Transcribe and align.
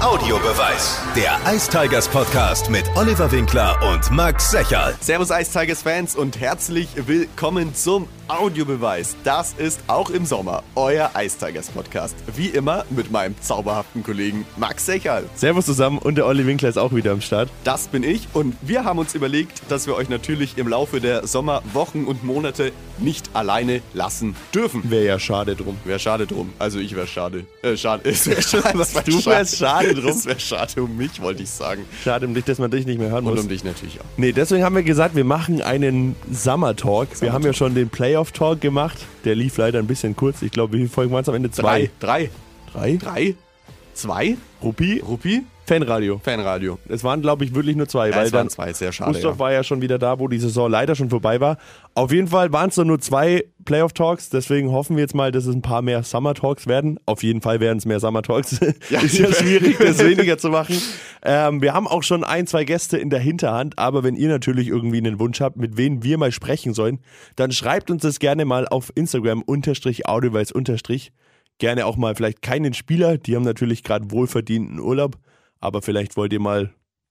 Audiobeweis. 0.00 1.00
Der 1.16 1.40
Ice 1.52 1.68
Tigers 1.68 2.06
Podcast 2.06 2.70
mit 2.70 2.84
Oliver 2.94 3.32
Winkler 3.32 3.76
und 3.92 4.08
Max 4.12 4.52
Secherl. 4.52 4.94
Servus 5.00 5.30
Ice 5.30 5.50
Tigers 5.52 5.82
Fans 5.82 6.14
und 6.14 6.38
herzlich 6.38 6.88
willkommen 6.94 7.74
zum 7.74 8.06
Audiobeweis. 8.28 9.16
Das 9.24 9.54
ist 9.54 9.80
auch 9.88 10.10
im 10.10 10.24
Sommer 10.24 10.62
euer 10.76 11.10
Ice 11.18 11.36
Tigers 11.38 11.70
Podcast. 11.70 12.14
Wie 12.36 12.46
immer 12.46 12.84
mit 12.90 13.10
meinem 13.10 13.34
zauberhaften 13.40 14.04
Kollegen 14.04 14.46
Max 14.56 14.86
Secherl. 14.86 15.24
Servus 15.34 15.66
zusammen 15.66 15.98
und 15.98 16.14
der 16.14 16.26
Olli 16.26 16.46
Winkler 16.46 16.68
ist 16.68 16.78
auch 16.78 16.94
wieder 16.94 17.10
am 17.10 17.20
Start. 17.20 17.48
Das 17.64 17.88
bin 17.88 18.04
ich 18.04 18.28
und 18.34 18.54
wir 18.62 18.84
haben 18.84 18.98
uns 19.00 19.14
überlegt, 19.16 19.62
dass 19.68 19.86
wir 19.88 19.96
euch 19.96 20.08
natürlich 20.08 20.58
im 20.58 20.68
Laufe 20.68 21.00
der 21.00 21.26
Sommerwochen 21.26 22.06
und 22.06 22.22
Monate 22.22 22.70
nicht 22.98 23.30
alleine 23.34 23.80
lassen 23.94 24.36
dürfen. 24.54 24.90
Wäre 24.90 25.06
ja 25.06 25.18
schade 25.18 25.56
drum. 25.56 25.76
Wäre 25.84 25.98
schade 25.98 26.26
drum. 26.26 26.52
Also 26.58 26.78
ich 26.78 26.94
wäre 26.94 27.06
schade. 27.06 27.46
Äh, 27.62 27.76
schade. 27.76 28.08
Es 28.08 28.26
wäre 28.26 28.42
schade. 28.42 28.78
Was, 28.78 28.92
du 28.92 29.24
wärst 29.24 29.56
schade 29.56 29.87
drum? 29.94 30.10
Es 30.10 30.26
wäre 30.26 30.38
schade 30.40 30.82
um 30.82 30.96
mich, 30.96 31.20
wollte 31.20 31.42
ich 31.42 31.50
sagen. 31.50 31.84
Schade 32.04 32.26
um 32.26 32.34
dich, 32.34 32.44
dass 32.44 32.58
man 32.58 32.70
dich 32.70 32.86
nicht 32.86 32.98
mehr 32.98 33.10
hören 33.10 33.24
Und 33.26 33.34
muss. 33.34 33.42
um 33.42 33.48
dich 33.48 33.64
natürlich 33.64 34.00
auch. 34.00 34.04
Nee, 34.16 34.32
deswegen 34.32 34.64
haben 34.64 34.74
wir 34.76 34.82
gesagt, 34.82 35.14
wir 35.16 35.24
machen 35.24 35.62
einen 35.62 36.16
Summer 36.32 36.74
Talk. 36.76 37.08
wir 37.20 37.32
haben 37.32 37.44
ja 37.44 37.52
schon 37.52 37.74
den 37.74 37.88
Playoff 37.88 38.32
Talk 38.32 38.60
gemacht. 38.60 38.98
Der 39.24 39.34
lief 39.34 39.56
leider 39.56 39.78
ein 39.78 39.86
bisschen 39.86 40.16
kurz. 40.16 40.42
Ich 40.42 40.52
glaube, 40.52 40.74
wie 40.74 40.78
viele 40.78 40.88
Folgen 40.90 41.12
waren 41.12 41.22
es 41.22 41.28
am 41.28 41.34
Ende? 41.34 41.50
Zwei. 41.50 41.90
Drei. 42.00 42.30
Drei? 42.72 42.96
Drei? 42.96 43.34
Zwei? 43.94 44.36
Ruppi? 44.62 45.02
Ruppi? 45.06 45.42
Fanradio. 45.68 46.18
Fanradio. 46.22 46.78
Es 46.88 47.04
waren, 47.04 47.20
glaube 47.22 47.44
ich, 47.44 47.54
wirklich 47.54 47.76
nur 47.76 47.86
zwei. 47.88 48.08
Ja, 48.10 48.16
weil 48.16 48.26
es 48.26 48.32
waren 48.32 48.46
dann 48.46 48.50
zwei, 48.50 48.72
sehr 48.72 48.90
schade. 48.90 49.12
Gustav 49.12 49.34
Ja. 49.34 49.38
war 49.38 49.52
ja 49.52 49.62
schon 49.62 49.80
wieder 49.82 49.98
da, 49.98 50.18
wo 50.18 50.26
die 50.26 50.38
Saison 50.38 50.70
leider 50.70 50.94
schon 50.94 51.10
vorbei 51.10 51.40
war. 51.40 51.58
Auf 51.94 52.10
jeden 52.10 52.28
Fall 52.28 52.52
waren 52.52 52.70
es 52.70 52.76
dann 52.76 52.86
nur 52.86 52.98
zwei 53.00 53.44
Playoff-Talks, 53.64 54.30
deswegen 54.30 54.72
hoffen 54.72 54.96
wir 54.96 55.02
jetzt 55.02 55.14
mal, 55.14 55.30
dass 55.30 55.44
es 55.46 55.54
ein 55.54 55.60
paar 55.62 55.82
mehr 55.82 56.02
Summer-Talks 56.02 56.66
werden. 56.66 56.98
Auf 57.06 57.22
jeden 57.22 57.42
Fall 57.42 57.60
werden 57.60 57.78
es 57.78 57.84
mehr 57.84 58.00
Summer-Talks. 58.00 58.60
Ja. 58.88 59.00
Ist 59.02 59.18
ja 59.18 59.32
schwierig, 59.32 59.76
das 59.78 59.98
weniger 60.02 60.38
zu 60.38 60.48
machen. 60.48 60.80
Ähm, 61.22 61.60
wir 61.60 61.74
haben 61.74 61.86
auch 61.86 62.02
schon 62.02 62.24
ein, 62.24 62.46
zwei 62.46 62.64
Gäste 62.64 62.96
in 62.96 63.10
der 63.10 63.20
Hinterhand, 63.20 63.78
aber 63.78 64.02
wenn 64.04 64.16
ihr 64.16 64.28
natürlich 64.28 64.68
irgendwie 64.68 64.98
einen 64.98 65.18
Wunsch 65.20 65.40
habt, 65.40 65.56
mit 65.56 65.76
wem 65.76 66.02
wir 66.02 66.16
mal 66.16 66.32
sprechen 66.32 66.72
sollen, 66.72 67.00
dann 67.36 67.52
schreibt 67.52 67.90
uns 67.90 68.02
das 68.02 68.18
gerne 68.20 68.44
mal 68.44 68.66
auf 68.66 68.90
Instagram 68.94 69.42
unterstrich 69.42 70.06
audioweis 70.08 70.50
unterstrich. 70.50 71.12
Gerne 71.58 71.86
auch 71.86 71.96
mal 71.96 72.14
vielleicht 72.14 72.40
keinen 72.40 72.72
Spieler, 72.72 73.18
die 73.18 73.34
haben 73.36 73.42
natürlich 73.42 73.82
gerade 73.82 74.10
wohlverdienten 74.12 74.78
Urlaub, 74.78 75.16
aber 75.60 75.82
vielleicht 75.82 76.16
wollt 76.16 76.32
ihr 76.32 76.40
mal, 76.40 76.70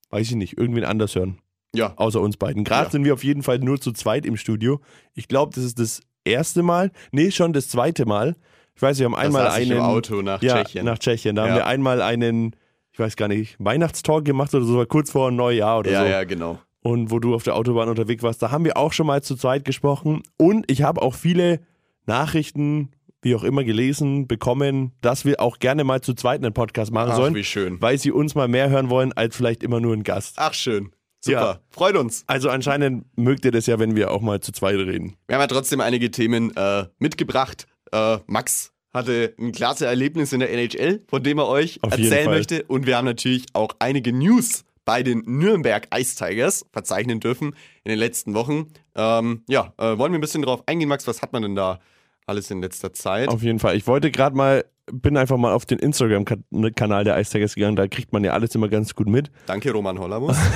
weiß 0.09 0.29
ich 0.29 0.35
nicht, 0.35 0.57
irgendwen 0.57 0.83
anders 0.85 1.15
hören 1.15 1.39
Ja. 1.75 1.93
außer 1.97 2.21
uns 2.21 2.37
beiden. 2.37 2.63
Gerade 2.63 2.85
Ja. 2.85 2.91
sind 2.91 3.03
wir 3.05 3.13
auf 3.13 3.23
jeden 3.23 3.43
Fall 3.43 3.59
nur 3.59 3.79
zu 3.79 3.91
zweit 3.91 4.25
im 4.25 4.37
Studio. 4.37 4.79
Ich 5.13 5.27
glaube, 5.27 5.53
das 5.55 5.63
ist 5.63 5.79
das 5.79 6.01
erste 6.25 6.63
Mal, 6.63 6.91
nee, 7.11 7.31
schon 7.31 7.53
das 7.53 7.67
zweite 7.69 8.05
Mal. 8.05 8.35
Ich 8.75 8.81
weiß, 8.81 8.99
wir 8.99 9.05
haben 9.05 9.15
einmal 9.15 9.43
saß 9.45 9.57
ich 9.59 9.69
einen 9.71 9.79
im 9.79 9.83
Auto 9.85 10.21
nach 10.21 10.41
ja, 10.41 10.63
Tschechien. 10.63 10.85
Nach 10.85 10.99
Tschechien. 10.99 11.35
Da 11.35 11.43
Ja. 11.43 11.49
haben 11.49 11.57
wir 11.57 11.65
einmal 11.65 12.01
einen, 12.01 12.55
ich 12.91 12.99
weiß 12.99 13.15
gar 13.15 13.27
nicht, 13.27 13.55
Weihnachtstalk 13.59 14.23
gemacht 14.25 14.53
oder 14.53 14.65
so, 14.65 14.85
kurz 14.85 15.09
vor 15.11 15.31
Neujahr 15.31 15.79
oder 15.79 15.91
ja, 15.91 16.01
so. 16.01 16.05
ja, 16.07 16.23
genau. 16.25 16.59
Und 16.83 17.09
wo 17.11 17.19
du 17.19 17.33
auf 17.33 17.43
der 17.43 17.55
Autobahn 17.55 17.89
unterwegs 17.89 18.23
warst, 18.23 18.41
da 18.41 18.51
haben 18.51 18.63
wir 18.63 18.77
auch 18.77 18.93
schon 18.93 19.07
mal 19.07 19.21
zu 19.23 19.35
zweit 19.35 19.65
gesprochen. 19.65 20.21
Und 20.37 20.69
ich 20.71 20.83
habe 20.83 21.01
auch 21.01 21.15
viele 21.15 21.59
Nachrichten, 22.05 22.89
wie 23.21 23.35
auch 23.35 23.43
immer, 23.43 23.63
gelesen, 23.63 24.27
bekommen, 24.27 24.91
dass 25.01 25.25
wir 25.25 25.41
auch 25.41 25.59
gerne 25.59 25.83
mal 25.83 26.01
zu 26.01 26.13
zweit 26.13 26.43
einen 26.43 26.53
Podcast 26.53 26.91
machen 26.91 27.11
Ach, 27.11 27.17
sollen, 27.17 27.35
wie 27.35 27.43
schön. 27.43 27.81
weil 27.81 27.97
sie 27.97 28.11
uns 28.11 28.35
mal 28.35 28.47
mehr 28.47 28.69
hören 28.69 28.89
wollen, 28.89 29.13
als 29.13 29.35
vielleicht 29.35 29.63
immer 29.63 29.79
nur 29.79 29.93
ein 29.93 30.03
Gast. 30.03 30.35
Ach, 30.37 30.53
schön. 30.53 30.91
Super. 31.19 31.39
Ja. 31.39 31.59
Freut 31.69 31.95
uns. 31.95 32.23
Also 32.27 32.49
anscheinend 32.49 33.05
mögt 33.17 33.43
ihr 33.43 33.51
das 33.51 33.65
ja, 33.65 33.79
wenn 33.79 33.95
wir 33.95 34.11
auch 34.11 34.21
mal 34.21 34.39
zu 34.39 34.51
zweit 34.51 34.75
reden. 34.75 35.15
Wir 35.27 35.35
haben 35.35 35.41
ja 35.41 35.47
trotzdem 35.47 35.81
einige 35.81 36.11
Themen 36.11 36.55
äh, 36.55 36.85
mitgebracht. 36.99 37.67
Äh, 37.91 38.19
Max 38.27 38.71
hatte 38.93 39.33
ein 39.39 39.51
klasse 39.51 39.85
Erlebnis 39.85 40.31
in 40.33 40.39
der 40.39 40.51
NHL, 40.51 41.03
von 41.07 41.23
dem 41.23 41.39
er 41.39 41.47
euch 41.47 41.79
Auf 41.83 41.91
erzählen 41.91 42.29
möchte. 42.29 42.63
Und 42.63 42.85
wir 42.85 42.97
haben 42.97 43.05
natürlich 43.05 43.45
auch 43.53 43.69
einige 43.79 44.13
News 44.13 44.63
bei 44.85 45.03
den 45.03 45.23
Nürnberg 45.25 45.87
Ice 45.93 46.15
Tigers 46.15 46.65
verzeichnen 46.71 47.19
dürfen 47.19 47.55
in 47.83 47.89
den 47.89 47.99
letzten 47.99 48.33
Wochen. 48.33 48.71
Ähm, 48.95 49.43
ja, 49.49 49.73
äh, 49.77 49.97
wollen 49.97 50.13
wir 50.13 50.17
ein 50.17 50.21
bisschen 50.21 50.43
drauf 50.43 50.63
eingehen, 50.65 50.87
Max? 50.87 51.07
Was 51.07 51.21
hat 51.21 51.33
man 51.33 51.41
denn 51.41 51.55
da 51.55 51.79
alles 52.27 52.51
in 52.51 52.61
letzter 52.61 52.93
Zeit? 52.93 53.29
Auf 53.29 53.41
jeden 53.41 53.59
Fall. 53.59 53.75
Ich 53.75 53.87
wollte 53.87 54.11
gerade 54.11 54.35
mal, 54.35 54.65
bin 54.91 55.17
einfach 55.17 55.37
mal 55.37 55.53
auf 55.53 55.65
den 55.65 55.79
Instagram-Kanal 55.79 57.03
der 57.03 57.19
Ice 57.19 57.31
Tigers 57.31 57.55
gegangen, 57.55 57.75
da 57.75 57.87
kriegt 57.87 58.13
man 58.13 58.23
ja 58.23 58.33
alles 58.33 58.53
immer 58.55 58.67
ganz 58.69 58.93
gut 58.93 59.07
mit. 59.07 59.31
Danke, 59.45 59.71
Roman 59.71 59.99
Hollamus. 59.99 60.37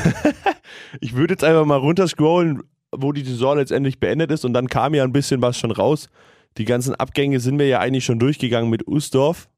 Ich 1.02 1.16
würde 1.16 1.34
jetzt 1.34 1.44
einfach 1.44 1.66
mal 1.66 1.78
runterscrollen, 1.78 2.64
wo 2.96 3.12
die 3.12 3.24
Saison 3.24 3.58
letztendlich 3.58 4.00
beendet 4.00 4.32
ist 4.32 4.46
und 4.46 4.54
dann 4.54 4.68
kam 4.68 4.94
ja 4.94 5.04
ein 5.04 5.12
bisschen 5.12 5.42
was 5.42 5.58
schon 5.58 5.72
raus. 5.72 6.10
Die 6.58 6.66
ganzen 6.66 6.96
Abgänge 6.96 7.40
sind 7.40 7.60
wir 7.60 7.68
ja 7.68 7.80
eigentlich 7.80 8.06
schon 8.06 8.20
durchgegangen 8.20 8.70
mit 8.70 8.88
Usdorf. 8.88 9.50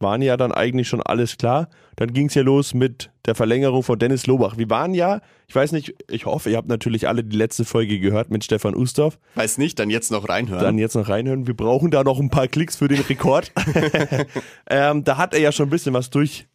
Waren 0.00 0.22
ja 0.22 0.36
dann 0.36 0.52
eigentlich 0.52 0.86
schon 0.86 1.02
alles 1.02 1.36
klar. 1.38 1.68
Dann 1.96 2.12
ging 2.12 2.26
es 2.26 2.34
ja 2.34 2.42
los 2.42 2.72
mit 2.72 3.10
der 3.26 3.34
Verlängerung 3.34 3.82
von 3.82 3.98
Dennis 3.98 4.26
Lobach. 4.28 4.56
Wir 4.56 4.70
waren 4.70 4.94
ja, 4.94 5.20
ich 5.48 5.54
weiß 5.54 5.72
nicht, 5.72 5.94
ich 6.08 6.26
hoffe, 6.26 6.50
ihr 6.50 6.56
habt 6.56 6.68
natürlich 6.68 7.08
alle 7.08 7.24
die 7.24 7.36
letzte 7.36 7.64
Folge 7.64 7.98
gehört 7.98 8.30
mit 8.30 8.44
Stefan 8.44 8.76
Usdorf. 8.76 9.18
Weiß 9.34 9.58
nicht, 9.58 9.78
dann 9.80 9.90
jetzt 9.90 10.12
noch 10.12 10.28
reinhören. 10.28 10.62
Dann 10.62 10.78
jetzt 10.78 10.94
noch 10.94 11.08
reinhören. 11.08 11.48
Wir 11.48 11.54
brauchen 11.54 11.90
da 11.90 12.04
noch 12.04 12.20
ein 12.20 12.30
paar 12.30 12.46
Klicks 12.46 12.76
für 12.76 12.86
den 12.86 13.00
Rekord. 13.00 13.52
ähm, 14.70 15.02
da 15.02 15.16
hat 15.16 15.34
er 15.34 15.40
ja 15.40 15.50
schon 15.50 15.66
ein 15.66 15.70
bisschen 15.70 15.94
was 15.94 16.10
durchhören 16.10 16.46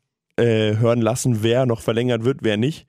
äh, 1.00 1.04
lassen, 1.04 1.44
wer 1.44 1.66
noch 1.66 1.82
verlängert 1.82 2.24
wird, 2.24 2.40
wer 2.42 2.56
nicht. 2.56 2.88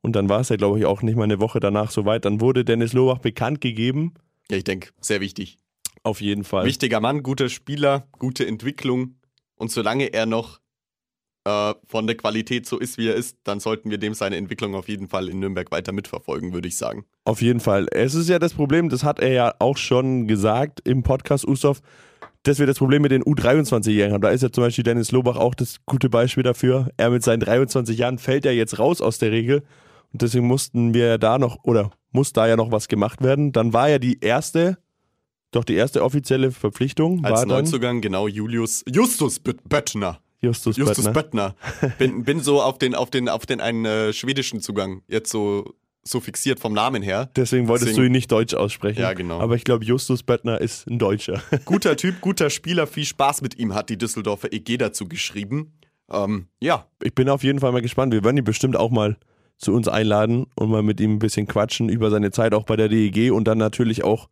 Und 0.00 0.16
dann 0.16 0.28
war 0.28 0.40
es 0.40 0.48
ja, 0.48 0.56
glaube 0.56 0.80
ich, 0.80 0.84
auch 0.84 1.02
nicht 1.02 1.16
mal 1.16 1.24
eine 1.24 1.38
Woche 1.38 1.60
danach 1.60 1.92
soweit. 1.92 2.24
Dann 2.24 2.40
wurde 2.40 2.64
Dennis 2.64 2.92
Lobach 2.92 3.18
bekannt 3.18 3.60
gegeben. 3.60 4.14
ja, 4.50 4.56
ich 4.56 4.64
denke, 4.64 4.90
sehr 5.00 5.20
wichtig. 5.20 5.58
Auf 6.02 6.20
jeden 6.20 6.42
Fall. 6.42 6.66
Wichtiger 6.66 7.00
Mann, 7.00 7.22
guter 7.22 7.48
Spieler, 7.48 8.08
gute 8.18 8.44
Entwicklung. 8.44 9.14
Und 9.62 9.70
solange 9.70 10.12
er 10.12 10.26
noch 10.26 10.58
äh, 11.44 11.74
von 11.86 12.08
der 12.08 12.16
Qualität 12.16 12.66
so 12.66 12.80
ist, 12.80 12.98
wie 12.98 13.06
er 13.06 13.14
ist, 13.14 13.38
dann 13.44 13.60
sollten 13.60 13.90
wir 13.90 13.98
dem 13.98 14.12
seine 14.12 14.34
Entwicklung 14.34 14.74
auf 14.74 14.88
jeden 14.88 15.06
Fall 15.06 15.28
in 15.28 15.38
Nürnberg 15.38 15.70
weiter 15.70 15.92
mitverfolgen, 15.92 16.52
würde 16.52 16.66
ich 16.66 16.76
sagen. 16.76 17.04
Auf 17.24 17.42
jeden 17.42 17.60
Fall. 17.60 17.86
Es 17.92 18.16
ist 18.16 18.28
ja 18.28 18.40
das 18.40 18.54
Problem, 18.54 18.88
das 18.88 19.04
hat 19.04 19.20
er 19.20 19.30
ja 19.30 19.54
auch 19.60 19.76
schon 19.76 20.26
gesagt 20.26 20.80
im 20.82 21.04
Podcast 21.04 21.46
Ustorf, 21.46 21.80
dass 22.42 22.58
wir 22.58 22.66
das 22.66 22.78
Problem 22.78 23.02
mit 23.02 23.12
den 23.12 23.22
U23-Jährigen 23.22 24.14
haben. 24.14 24.22
Da 24.22 24.30
ist 24.30 24.42
ja 24.42 24.50
zum 24.50 24.64
Beispiel 24.64 24.82
Dennis 24.82 25.12
Lobach 25.12 25.36
auch 25.36 25.54
das 25.54 25.76
gute 25.86 26.10
Beispiel 26.10 26.42
dafür. 26.42 26.88
Er 26.96 27.10
mit 27.10 27.22
seinen 27.22 27.38
23 27.38 27.96
Jahren 27.96 28.18
fällt 28.18 28.44
ja 28.44 28.50
jetzt 28.50 28.80
raus 28.80 29.00
aus 29.00 29.18
der 29.18 29.30
Regel. 29.30 29.62
Und 30.12 30.22
deswegen 30.22 30.48
mussten 30.48 30.92
wir 30.92 31.18
da 31.18 31.38
noch, 31.38 31.58
oder 31.62 31.92
muss 32.10 32.32
da 32.32 32.48
ja 32.48 32.56
noch 32.56 32.72
was 32.72 32.88
gemacht 32.88 33.22
werden. 33.22 33.52
Dann 33.52 33.72
war 33.72 33.88
ja 33.88 34.00
die 34.00 34.18
erste, 34.18 34.78
doch 35.52 35.64
die 35.64 35.74
erste 35.74 36.02
offizielle 36.02 36.50
Verpflichtung 36.50 37.24
Als 37.24 37.32
war 37.40 37.46
dann 37.46 37.64
Neuzugang 37.64 38.00
genau 38.00 38.26
Julius 38.28 38.84
Justus 38.92 39.38
Böt- 39.38 39.60
Böttner. 39.68 40.20
Justus, 40.40 40.76
Justus 40.76 41.04
Böttner. 41.12 41.54
Böttner. 41.80 41.94
Bin, 41.98 42.24
bin 42.24 42.40
so 42.40 42.60
auf 42.60 42.78
den, 42.78 42.94
auf 42.96 43.10
den, 43.10 43.28
auf 43.28 43.46
den 43.46 43.60
einen 43.60 43.84
äh, 43.84 44.12
schwedischen 44.12 44.60
Zugang 44.60 45.02
jetzt 45.06 45.30
so, 45.30 45.74
so 46.02 46.18
fixiert 46.18 46.58
vom 46.58 46.72
Namen 46.72 47.00
her. 47.00 47.30
Deswegen 47.36 47.68
wolltest 47.68 47.90
Deswegen- 47.90 48.02
du 48.02 48.06
ihn 48.08 48.12
nicht 48.12 48.32
deutsch 48.32 48.54
aussprechen. 48.54 49.00
Ja, 49.00 49.12
genau. 49.12 49.38
Aber 49.38 49.54
ich 49.54 49.62
glaube, 49.62 49.84
Justus 49.84 50.24
Böttner 50.24 50.60
ist 50.60 50.88
ein 50.88 50.98
Deutscher. 50.98 51.40
Guter 51.64 51.96
Typ, 51.96 52.20
guter 52.20 52.50
Spieler, 52.50 52.88
viel 52.88 53.04
Spaß 53.04 53.40
mit 53.42 53.56
ihm, 53.58 53.72
hat 53.74 53.88
die 53.88 53.96
Düsseldorfer 53.98 54.52
EG 54.52 54.78
dazu 54.78 55.06
geschrieben. 55.06 55.74
Ähm, 56.10 56.48
ja, 56.60 56.86
ich 57.04 57.14
bin 57.14 57.28
auf 57.28 57.44
jeden 57.44 57.60
Fall 57.60 57.70
mal 57.70 57.80
gespannt. 57.82 58.12
Wir 58.12 58.24
werden 58.24 58.36
ihn 58.38 58.42
bestimmt 58.44 58.76
auch 58.76 58.90
mal 58.90 59.16
zu 59.58 59.72
uns 59.72 59.86
einladen 59.86 60.46
und 60.56 60.70
mal 60.70 60.82
mit 60.82 60.98
ihm 61.00 61.12
ein 61.14 61.18
bisschen 61.20 61.46
quatschen 61.46 61.88
über 61.88 62.10
seine 62.10 62.32
Zeit 62.32 62.52
auch 62.52 62.64
bei 62.64 62.74
der 62.74 62.88
DEG 62.88 63.30
und 63.30 63.44
dann 63.44 63.58
natürlich 63.58 64.02
auch 64.02 64.28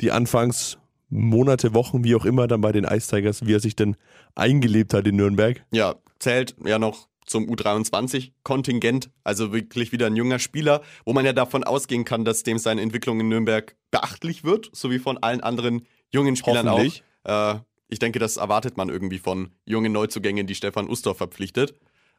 die 0.00 0.12
Anfangsmonate, 0.12 1.74
Wochen, 1.74 2.04
wie 2.04 2.14
auch 2.14 2.24
immer, 2.24 2.46
dann 2.46 2.60
bei 2.60 2.72
den 2.72 2.84
Ice 2.84 3.08
Tigers, 3.14 3.46
wie 3.46 3.54
er 3.54 3.60
sich 3.60 3.76
denn 3.76 3.96
eingelebt 4.34 4.92
hat 4.94 5.06
in 5.06 5.16
Nürnberg. 5.16 5.64
ja, 5.72 5.94
zählt 6.18 6.56
ja 6.64 6.78
noch 6.78 7.08
zum 7.26 7.44
U23-Kontingent, 7.50 9.10
also 9.24 9.52
wirklich 9.52 9.92
wieder 9.92 10.06
ein 10.06 10.16
junger 10.16 10.38
Spieler, 10.38 10.82
wo 11.04 11.12
man 11.12 11.24
ja 11.24 11.32
davon 11.32 11.64
ausgehen 11.64 12.04
kann, 12.04 12.24
dass 12.24 12.42
dem 12.42 12.58
seine 12.58 12.82
Entwicklung 12.82 13.20
in 13.20 13.28
Nürnberg 13.28 13.76
beachtlich 13.90 14.44
wird, 14.44 14.70
so 14.72 14.90
wie 14.90 14.98
von 14.98 15.18
allen 15.18 15.40
anderen 15.40 15.86
jungen 16.10 16.36
Spielern 16.36 16.68
auch. 16.68 16.84
Äh, 17.24 17.58
ich 17.88 17.98
denke, 17.98 18.18
das 18.18 18.36
erwartet 18.36 18.76
man 18.76 18.88
irgendwie 18.88 19.18
von 19.18 19.50
jungen 19.64 19.92
Neuzugängen, 19.92 20.46
die 20.46 20.54
Stefan 20.54 20.88
Ustorf 20.88 21.18
verpflichtet. 21.18 21.74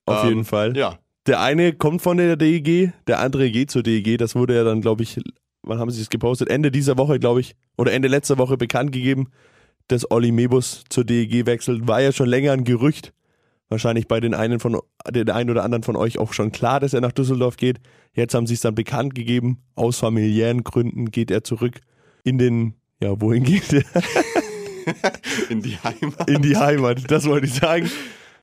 Auf 0.06 0.24
Ähm, 0.24 0.30
jeden 0.30 0.46
Fall. 0.46 0.76
Ja, 0.78 1.00
Der 1.26 1.42
eine 1.42 1.74
kommt 1.74 2.02
von 2.02 2.18
der 2.18 2.36
DEG, 2.36 2.94
der 3.08 3.20
andere 3.20 3.50
geht 3.52 3.72
zur 3.72 3.84
DEG. 3.84 4.18
Das 4.18 4.36
wurde 4.36 4.56
ja 4.56 4.64
dann, 4.64 4.82
glaube 4.82 5.04
ich, 5.04 5.20
wann 5.68 5.80
haben 5.80 5.92
sie 5.92 6.02
es 6.02 6.10
gepostet? 6.10 6.50
Ende 6.50 6.72
dieser 6.72 6.98
Woche, 6.98 7.20
glaube 7.20 7.42
ich, 7.42 7.56
oder 7.78 7.94
Ende 7.94 8.08
letzter 8.08 8.38
Woche 8.38 8.58
bekannt 8.58 8.92
gegeben, 8.92 9.30
dass 9.88 10.10
Olli 10.12 10.32
Mebus 10.32 10.84
zur 10.90 11.04
DEG 11.04 11.46
wechselt. 11.46 11.88
War 11.88 12.02
ja 12.02 12.12
schon 12.12 12.28
länger 12.28 12.52
ein 12.52 12.64
Gerücht. 12.64 13.14
Wahrscheinlich 13.70 14.08
bei 14.08 14.22
den 14.22 14.34
einen 14.34 14.60
von 14.60 14.80
den 15.10 15.30
einen 15.30 15.50
oder 15.50 15.64
anderen 15.64 15.84
von 15.84 15.98
euch 15.98 16.20
auch 16.20 16.32
schon 16.32 16.52
klar, 16.52 16.80
dass 16.80 16.94
er 16.94 17.02
nach 17.02 17.12
Düsseldorf 17.12 17.58
geht. 17.58 17.80
Jetzt 18.14 18.34
haben 18.34 18.48
sie 18.48 18.54
es 18.54 18.62
dann 18.62 18.76
bekannt 18.76 19.14
gegeben. 19.14 19.62
Aus 19.76 20.00
familiären 20.00 20.64
Gründen 20.64 21.12
geht 21.12 21.32
er 21.32 21.44
zurück 21.44 21.82
in 22.24 22.38
den, 22.38 22.76
ja, 23.02 23.20
wohin 23.20 23.44
geht 23.44 23.74
er? 23.74 23.84
in 25.50 25.62
die 25.62 25.78
Heimat. 25.78 26.30
In 26.30 26.42
die 26.42 26.56
Heimat. 26.56 27.12
Das 27.12 27.26
wollte 27.26 27.48
ich 27.48 27.54
sagen. 27.54 27.90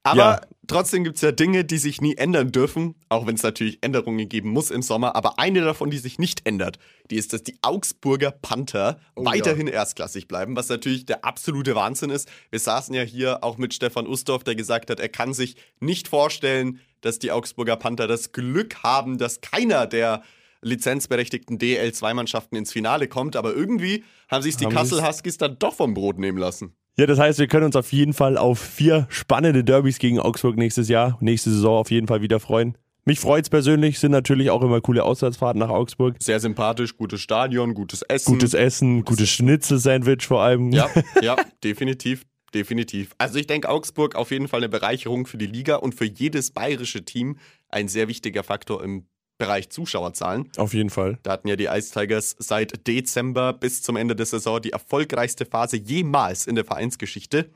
Aber 0.03 0.19
Ja. 0.19 0.41
Trotzdem 0.67 1.05
gibt 1.05 1.17
es 1.17 1.23
ja 1.23 1.33
Dinge, 1.33 1.65
die 1.65 1.79
sich 1.79 2.01
nie 2.01 2.17
ändern 2.17 2.53
dürfen, 2.53 2.95
auch 3.09 3.27
wenn 3.27 3.35
es 3.35 3.43
natürlich 3.43 3.79
Änderungen 3.83 4.29
geben 4.29 4.51
muss 4.51 4.71
im 4.71 4.83
Sommer. 4.83 5.17
Aber 5.17 5.39
eine 5.39 5.61
davon, 5.63 5.91
die 5.91 5.99
sich 5.99 6.19
nicht 6.19 6.47
ändert, 6.47 6.79
die 7.11 7.17
ist, 7.17 7.33
dass 7.33 7.43
die 7.43 7.59
Augsburger 7.63 8.31
Panther 8.31 8.99
Oh 9.15 9.25
weiterhin 9.25 9.67
erstklassig 9.67 10.29
bleiben, 10.29 10.57
was 10.57 10.69
natürlich 10.69 11.07
der 11.07 11.25
absolute 11.25 11.75
Wahnsinn 11.75 12.11
ist. 12.11 12.31
Wir 12.51 12.59
saßen 12.61 12.95
ja 12.95 13.03
hier 13.03 13.45
auch 13.45 13.59
mit 13.59 13.75
Stefan 13.75 14.07
Ustorf, 14.07 14.45
der 14.45 14.55
gesagt 14.55 14.91
hat, 14.91 15.01
er 15.01 15.09
kann 15.09 15.35
sich 15.35 15.57
nicht 15.81 16.09
vorstellen, 16.09 16.81
dass 17.01 17.19
die 17.19 17.33
Augsburger 17.33 17.77
Panther 17.77 18.07
das 18.07 18.33
Glück 18.33 18.83
haben, 18.83 19.19
dass 19.19 19.41
keiner 19.41 19.87
der 19.87 20.23
lizenzberechtigten 20.63 21.59
DL2-Mannschaften 21.59 22.57
ins 22.57 22.73
Finale 22.73 23.07
kommt. 23.09 23.37
Aber 23.37 23.55
irgendwie 23.55 24.05
haben 24.29 24.43
sich 24.43 24.57
die 24.57 24.67
Kassel 24.67 25.07
Huskies 25.07 25.37
dann 25.37 25.59
doch 25.59 25.75
vom 25.75 25.95
Brot 25.95 26.19
nehmen 26.19 26.39
lassen. 26.39 26.75
Ja, 26.97 27.07
das 27.07 27.19
heißt, 27.19 27.41
wir 27.41 27.49
können 27.49 27.67
uns 27.67 27.75
auf 27.75 27.93
jeden 27.93 28.13
Fall 28.13 28.39
auf 28.39 28.61
vier 28.61 29.07
spannende 29.09 29.65
Derbys 29.65 29.99
gegen 29.99 30.21
Augsburg 30.21 30.57
nächstes 30.57 30.89
Jahr, 30.89 31.19
nächste 31.21 31.51
Saison 31.51 31.79
auf 31.79 31.91
jeden 31.91 32.07
Fall 32.07 32.23
wieder 32.23 32.39
freuen. 32.39 32.79
Mich 33.05 33.19
freut's 33.19 33.51
persönlich, 33.51 33.99
sind 33.99 34.13
natürlich 34.13 34.49
auch 34.51 34.63
immer 34.63 34.81
coole 34.81 35.03
Auswärtsfahrten 35.03 35.59
nach 35.59 35.71
Augsburg. 35.71 36.17
Sehr 36.21 36.39
sympathisch, 36.39 36.97
gutes 36.97 37.21
Stadion, 37.21 37.75
gutes 37.75 38.03
Essen. 38.03 38.33
Gutes 38.33 38.55
Essen, 38.55 39.05
gutes 39.05 39.29
Schnitzel-Sandwich 39.29 40.25
vor 40.25 40.43
allem. 40.43 40.71
Ja, 40.71 40.89
ja, 41.21 41.37
definitiv. 41.63 42.25
Definitiv. 42.55 43.11
Also 43.19 43.41
ich 43.41 43.49
denke, 43.49 43.69
Augsburg 43.69 44.15
auf 44.15 44.31
jeden 44.31 44.47
Fall 44.47 44.61
eine 44.61 44.69
Bereicherung 44.69 45.27
für 45.27 45.37
die 45.37 45.47
Liga 45.47 45.75
und 45.75 45.97
für 45.97 46.05
jedes 46.05 46.53
bayerische 46.53 47.05
Team 47.05 47.39
ein 47.69 47.89
sehr 47.89 48.07
wichtiger 48.07 48.45
Faktor 48.45 48.83
im 48.85 49.07
Bereich 49.39 49.71
Zuschauerzahlen. 49.71 50.51
Auf 50.57 50.75
jeden 50.75 50.91
Fall. 50.91 51.19
Da 51.23 51.33
hatten 51.33 51.49
ja 51.49 51.57
die 51.57 51.67
Ice 51.67 51.93
Tigers 51.93 52.37
seit 52.39 52.87
Dezember 52.87 53.53
bis 53.53 53.83
zum 53.83 53.97
Ende 53.97 54.15
der 54.15 54.27
Saison 54.27 54.63
die 54.63 54.71
erfolgreichste 54.71 55.45
Phase 55.45 55.77
jemals 55.77 56.47
in 56.47 56.55
der 56.55 56.65
Vereinsgeschichte. 56.65 57.51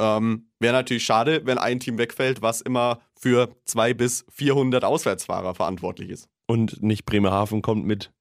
Ähm, 0.00 0.48
Wäre 0.60 0.72
natürlich 0.74 1.04
schade, 1.04 1.42
wenn 1.44 1.58
ein 1.58 1.80
Team 1.80 1.98
wegfällt, 1.98 2.42
was 2.42 2.60
immer 2.60 3.00
für 3.18 3.48
200 3.64 3.96
bis 3.98 4.24
400 4.30 4.84
Auswärtsfahrer 4.84 5.54
verantwortlich 5.54 6.10
ist. 6.10 6.28
Und 6.46 6.82
nicht 6.82 7.04
Bremerhaven 7.04 7.62
kommt 7.62 7.84
mit 7.84 8.12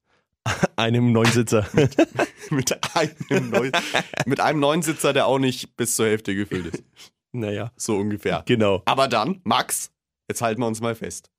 einem 0.75 1.12
Neunsitzer. 1.12 1.68
mit, 2.50 2.77
einem 2.95 3.50
Neu 3.50 3.71
mit 4.25 4.39
einem 4.39 4.60
Neunsitzer, 4.60 5.13
der 5.13 5.27
auch 5.27 5.39
nicht 5.39 5.75
bis 5.77 5.95
zur 5.95 6.06
Hälfte 6.07 6.36
gefüllt 6.36 6.68
ist. 6.68 6.83
naja, 7.31 7.71
So 7.75 7.95
ungefähr. 7.98 8.44
genau. 8.45 8.81
Aber 8.86 9.07
dann, 9.07 9.42
Max, 9.44 9.92
jetzt 10.27 10.42
halten 10.42 10.62
wir 10.62 10.68
uns 10.68 10.81
mal 10.81 10.95
fest. 10.95 11.30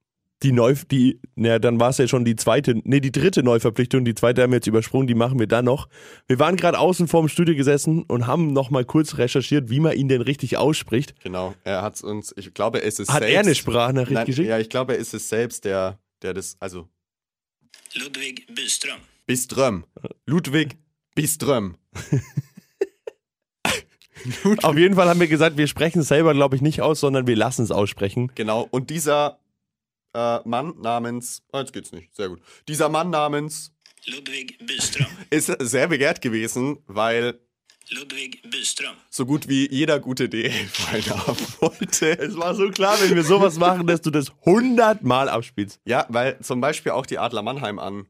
Die 0.43 0.53
Neu, 0.53 0.75
die, 0.91 1.21
naja, 1.37 1.59
dann 1.59 1.81
war 1.81 1.91
es 1.91 1.99
ja 1.99 2.07
schon 2.07 2.25
die 2.25 2.37
zweite, 2.37 2.75
nee, 2.85 3.01
die 3.01 3.13
dritte 3.13 3.43
Neuverpflichtung, 3.43 4.05
die 4.05 4.15
zweite 4.15 4.43
haben 4.43 4.51
wir 4.51 4.57
jetzt 4.57 4.67
übersprungen, 4.67 5.07
die 5.07 5.15
machen 5.15 5.39
wir 5.39 5.47
dann 5.47 5.65
noch. 5.65 5.89
Wir 6.27 6.39
waren 6.39 6.57
gerade 6.57 6.79
außen 6.79 7.09
vorm 7.09 7.29
Studio 7.29 7.55
gesessen 7.55 8.03
und 8.03 8.27
haben 8.27 8.53
noch 8.53 8.71
mal 8.71 8.85
kurz 8.85 9.17
recherchiert, 9.17 9.71
wie 9.71 9.81
man 9.81 9.97
ihn 9.97 10.09
denn 10.09 10.21
richtig 10.21 10.59
ausspricht. 10.59 11.15
Genau, 11.23 11.55
er 11.65 11.83
hat 11.83 12.03
uns, 12.03 12.35
ich 12.37 12.53
glaube, 12.53 12.83
es 12.83 12.99
ist 12.99 13.11
Hat 13.11 13.21
selbst. 13.21 13.35
er 13.35 13.41
eine 13.41 13.55
Sprachnachricht 13.55 14.15
Nein, 14.15 14.27
geschickt? 14.27 14.49
Ja, 14.49 14.59
ich 14.59 14.69
glaube, 14.69 14.95
er 14.95 14.99
ist 14.99 15.15
es 15.15 15.29
selbst, 15.29 15.65
der, 15.65 15.99
der 16.21 16.35
das, 16.35 16.57
also 16.61 16.89
Ludwig 17.95 18.47
Byström. 18.55 18.99
Biström. 19.27 19.85
Ludwig 20.27 20.77
Biström. 21.15 21.77
Auf 24.63 24.77
jeden 24.77 24.95
Fall 24.95 25.09
haben 25.09 25.21
wir 25.21 25.29
gesagt, 25.29 25.57
wir 25.59 25.67
sprechen 25.67 26.01
es 26.01 26.09
selber, 26.09 26.35
glaube 26.35 26.57
ich, 26.57 26.63
nicht 26.63 26.83
aus, 26.83 27.01
sondern 27.01 27.27
wir 27.27 27.37
lassen 27.37 27.63
es 27.63 27.71
aussprechen. 27.71 28.31
Genau, 28.35 28.67
und 28.71 28.91
dieser 28.91 29.39
äh, 30.15 30.39
Mann 30.49 30.75
namens, 30.81 31.43
oh, 31.53 31.59
jetzt 31.59 31.73
geht's 31.73 31.93
nicht, 31.93 32.15
sehr 32.15 32.29
gut. 32.29 32.41
Dieser 32.69 32.89
Mann 32.89 33.11
namens 33.11 33.73
Ludwig 34.07 34.59
Byström. 34.67 35.07
ist 35.31 35.47
sehr 35.61 35.89
begehrt 35.89 36.21
gewesen, 36.21 36.79
weil 36.87 37.39
Ludwig 37.91 38.43
Byström. 38.51 38.95
so 39.11 39.27
gut 39.27 39.49
wie 39.49 39.71
jeder 39.71 40.01
gute 40.01 40.29
DL-Verein 40.29 41.05
haben 41.27 41.37
wollte. 41.61 42.19
Es 42.19 42.37
war 42.37 42.55
so 42.55 42.71
klar, 42.71 42.97
wenn 43.01 43.15
wir 43.15 43.25
sowas 43.25 43.59
machen, 43.59 43.87
dass 43.87 44.01
du 44.01 44.11
das 44.11 44.33
hundertmal 44.45 45.29
abspielst. 45.29 45.81
Ja, 45.85 46.07
weil 46.09 46.39
zum 46.41 46.61
Beispiel 46.61 46.93
auch 46.93 47.07
die 47.07 47.19
Adler 47.19 47.43
Mannheim 47.43 47.79
an 47.79 48.07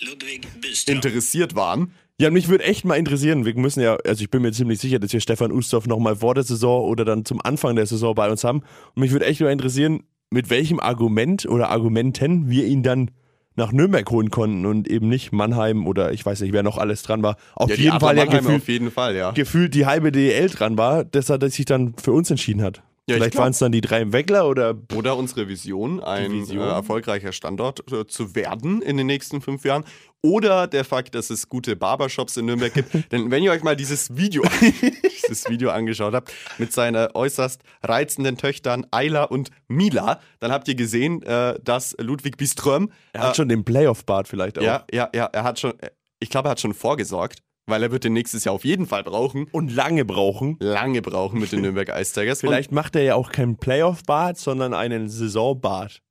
Ludwig 0.00 0.46
Byström. 0.60 0.96
interessiert 0.96 1.54
waren. 1.54 1.92
Ja, 2.18 2.30
mich 2.30 2.48
würde 2.48 2.64
echt 2.64 2.84
mal 2.86 2.94
interessieren, 2.94 3.44
wir 3.44 3.54
müssen 3.56 3.80
ja, 3.80 3.96
also 4.06 4.22
ich 4.22 4.30
bin 4.30 4.40
mir 4.40 4.50
ziemlich 4.52 4.78
sicher, 4.78 4.98
dass 4.98 5.12
wir 5.12 5.20
Stefan 5.20 5.52
Ustorf 5.52 5.86
nochmal 5.86 6.16
vor 6.16 6.34
der 6.34 6.44
Saison 6.44 6.82
oder 6.88 7.04
dann 7.04 7.26
zum 7.26 7.42
Anfang 7.42 7.76
der 7.76 7.84
Saison 7.84 8.14
bei 8.14 8.30
uns 8.30 8.42
haben. 8.42 8.62
Und 8.94 9.00
mich 9.00 9.10
würde 9.10 9.26
echt 9.26 9.40
mal 9.42 9.52
interessieren, 9.52 10.02
mit 10.30 10.50
welchem 10.50 10.80
Argument 10.80 11.46
oder 11.46 11.70
Argumenten 11.70 12.50
wir 12.50 12.66
ihn 12.66 12.82
dann 12.82 13.10
nach 13.56 13.72
Nürnberg 13.72 14.08
holen 14.10 14.30
konnten 14.30 14.66
und 14.66 14.86
eben 14.86 15.08
nicht 15.08 15.32
Mannheim 15.32 15.86
oder 15.86 16.12
ich 16.12 16.24
weiß 16.24 16.42
nicht, 16.42 16.52
wer 16.52 16.62
noch 16.62 16.76
alles 16.76 17.02
dran 17.02 17.22
war. 17.22 17.36
Auf 17.54 17.70
Ja, 17.70 17.76
jeden 17.76 18.00
Fall 18.00 18.16
ja 18.18 18.26
gefühlt, 18.26 18.62
auf 18.62 18.68
jeden 18.68 18.90
Fall, 18.90 19.16
ja. 19.16 19.30
gefühlt 19.30 19.74
die 19.74 19.86
halbe 19.86 20.12
DEL 20.12 20.50
dran 20.50 20.76
war, 20.76 21.04
dass 21.04 21.30
er 21.30 21.40
sich 21.48 21.64
dann 21.64 21.94
für 21.96 22.12
uns 22.12 22.30
entschieden 22.30 22.62
hat. 22.62 22.82
Ja, 23.08 23.14
ich 23.14 23.20
Vielleicht 23.20 23.36
waren 23.36 23.52
es 23.52 23.58
dann 23.58 23.70
die 23.70 23.80
drei 23.80 24.00
im 24.00 24.12
Weckler 24.12 24.48
oder 24.48 24.74
Oder 24.92 25.16
unsere 25.16 25.46
Vision, 25.46 26.02
ein 26.02 26.32
Vision. 26.32 26.66
Äh, 26.66 26.72
erfolgreicher 26.72 27.30
Standort 27.30 27.92
äh, 27.92 28.04
zu 28.08 28.34
werden 28.34 28.82
in 28.82 28.96
den 28.96 29.06
nächsten 29.06 29.40
fünf 29.40 29.64
Jahren. 29.64 29.84
Oder 30.22 30.66
der 30.66 30.84
Fakt, 30.84 31.14
dass 31.14 31.30
es 31.30 31.48
gute 31.48 31.76
Barbershops 31.76 32.36
in 32.36 32.46
Nürnberg 32.46 32.74
gibt. 32.74 32.92
Denn 33.12 33.30
wenn 33.30 33.44
ihr 33.44 33.52
euch 33.52 33.62
mal 33.62 33.76
dieses 33.76 34.16
Video, 34.16 34.42
dieses 35.22 35.48
Video 35.48 35.70
angeschaut 35.70 36.14
habt, 36.14 36.32
mit 36.58 36.72
seinen 36.72 37.08
äußerst 37.14 37.62
reizenden 37.84 38.38
Töchtern 38.38 38.84
Ayla 38.90 39.22
und 39.22 39.50
Mila, 39.68 40.18
dann 40.40 40.50
habt 40.50 40.66
ihr 40.66 40.74
gesehen, 40.74 41.22
äh, 41.22 41.60
dass 41.62 41.94
Ludwig 42.00 42.36
Biström, 42.36 42.90
er 43.12 43.22
hat 43.22 43.36
schon 43.36 43.48
den 43.48 43.64
Playoff-Bart 43.64 44.26
vielleicht 44.26 44.58
auch. 44.58 44.64
ja, 44.64 44.84
ja, 44.92 45.08
ja, 45.14 45.26
er 45.26 45.44
hat 45.44 45.60
schon, 45.60 45.78
äh, 45.78 45.90
ich 46.18 46.30
glaube, 46.30 46.48
er 46.48 46.52
hat 46.52 46.60
schon 46.60 46.74
vorgesorgt, 46.74 47.38
weil 47.66 47.82
er 47.82 47.90
wird 47.90 48.04
den 48.04 48.12
nächstes 48.12 48.44
Jahr 48.44 48.54
auf 48.54 48.64
jeden 48.64 48.86
Fall 48.86 49.02
brauchen. 49.02 49.46
Und 49.52 49.72
lange 49.72 50.04
brauchen. 50.04 50.56
Lange 50.60 51.02
brauchen 51.02 51.40
mit 51.40 51.52
den 51.52 51.60
Nürnberg 51.62 51.88
Ice 51.88 52.18
Tigers. 52.18 52.40
Vielleicht 52.40 52.72
macht 52.72 52.96
er 52.96 53.02
ja 53.02 53.14
auch 53.16 53.30
keinen 53.30 53.56
Playoff-Bart, 53.56 54.38
sondern 54.38 54.72
einen 54.74 55.08
Saison-Bart. 55.08 56.02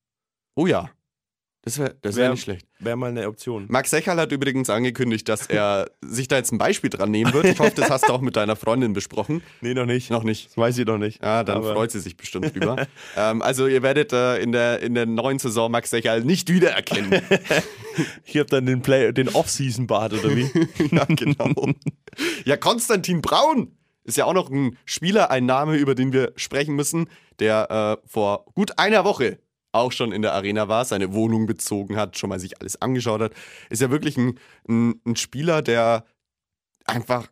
Und, 0.56 0.64
oh 0.64 0.68
ja, 0.68 0.90
das 1.66 1.78
wäre 1.80 1.96
das 2.02 2.16
wär 2.16 2.24
Wär- 2.26 2.32
nicht 2.32 2.44
schlecht. 2.44 2.68
Wäre 2.80 2.96
mal 2.96 3.08
eine 3.10 3.28
Option. 3.28 3.66
Max 3.70 3.90
Sechal 3.90 4.18
hat 4.20 4.32
übrigens 4.32 4.70
angekündigt, 4.70 5.28
dass 5.28 5.48
er 5.48 5.90
sich 6.02 6.28
da 6.28 6.36
jetzt 6.38 6.52
ein 6.52 6.58
Beispiel 6.58 6.90
dran 6.90 7.10
nehmen 7.12 7.34
wird. 7.34 7.46
Ich 7.46 7.60
hoffe, 7.60 7.74
das 7.76 7.90
hast 7.90 8.08
du 8.08 8.14
auch 8.14 8.22
mit 8.22 8.36
deiner 8.36 8.56
Freundin 8.56 8.94
besprochen. 8.94 9.42
Nee, 9.62 9.74
noch 9.74 9.86
nicht. 9.86 10.12
Noch 10.12 10.24
nicht. 10.24 10.48
Das 10.50 10.58
weiß 10.58 10.78
ich 10.78 10.86
noch 10.86 10.98
nicht. 10.98 11.22
Ja, 11.24 11.44
dann 11.44 11.58
Aber- 11.58 11.74
freut 11.74 11.92
sie 11.92 12.00
sich 12.00 12.16
bestimmt 12.16 12.54
drüber. 12.54 12.86
ähm, 13.18 13.42
also 13.42 13.66
ihr 13.68 13.82
werdet 13.82 14.14
äh, 14.14 14.38
in, 14.38 14.52
der, 14.52 14.82
in 14.82 14.94
der 14.94 15.06
neuen 15.06 15.40
Saison 15.40 15.72
Max 15.72 15.90
Sechal 15.90 16.22
nicht 16.24 16.50
wiedererkennen. 16.50 17.22
Ich 18.26 18.36
habe 18.36 18.50
dann 18.50 18.66
den, 18.66 18.82
Play 18.82 19.14
den 19.14 19.30
Off-Season-Bart, 19.30 20.12
oder 20.14 20.36
wie? 20.36 20.50
ja, 20.92 21.06
genau. 21.06 21.50
Ja, 22.44 22.58
Konstantin 22.58 23.22
Braun 23.22 23.72
ist 24.04 24.18
ja 24.18 24.26
auch 24.26 24.34
noch 24.34 24.50
ein 24.50 24.78
Spieler, 24.84 25.32
ein 25.32 25.46
Name, 25.46 25.78
über 25.78 25.96
den 25.96 26.12
wir 26.12 26.34
sprechen 26.36 26.76
müssen, 26.76 27.08
der 27.40 28.00
äh, 28.04 28.08
vor 28.10 28.46
gut 28.54 28.78
einer 28.80 29.06
Woche 29.06 29.40
auch 29.76 29.92
schon 29.92 30.12
in 30.12 30.22
der 30.22 30.34
Arena 30.34 30.68
war, 30.68 30.86
seine 30.86 31.14
Wohnung 31.14 31.46
bezogen 31.46 31.96
hat, 31.98 32.18
schon 32.18 32.30
mal 32.30 32.40
sich 32.40 32.60
alles 32.60 32.82
angeschaut 32.82 33.22
hat. 33.22 33.34
Ist 33.70 33.82
ja 33.82 33.92
wirklich 33.92 34.18
ein, 34.18 34.40
ein, 34.68 35.02
ein 35.06 35.16
Spieler, 35.16 35.62
der 35.62 36.06
einfach 36.86 37.28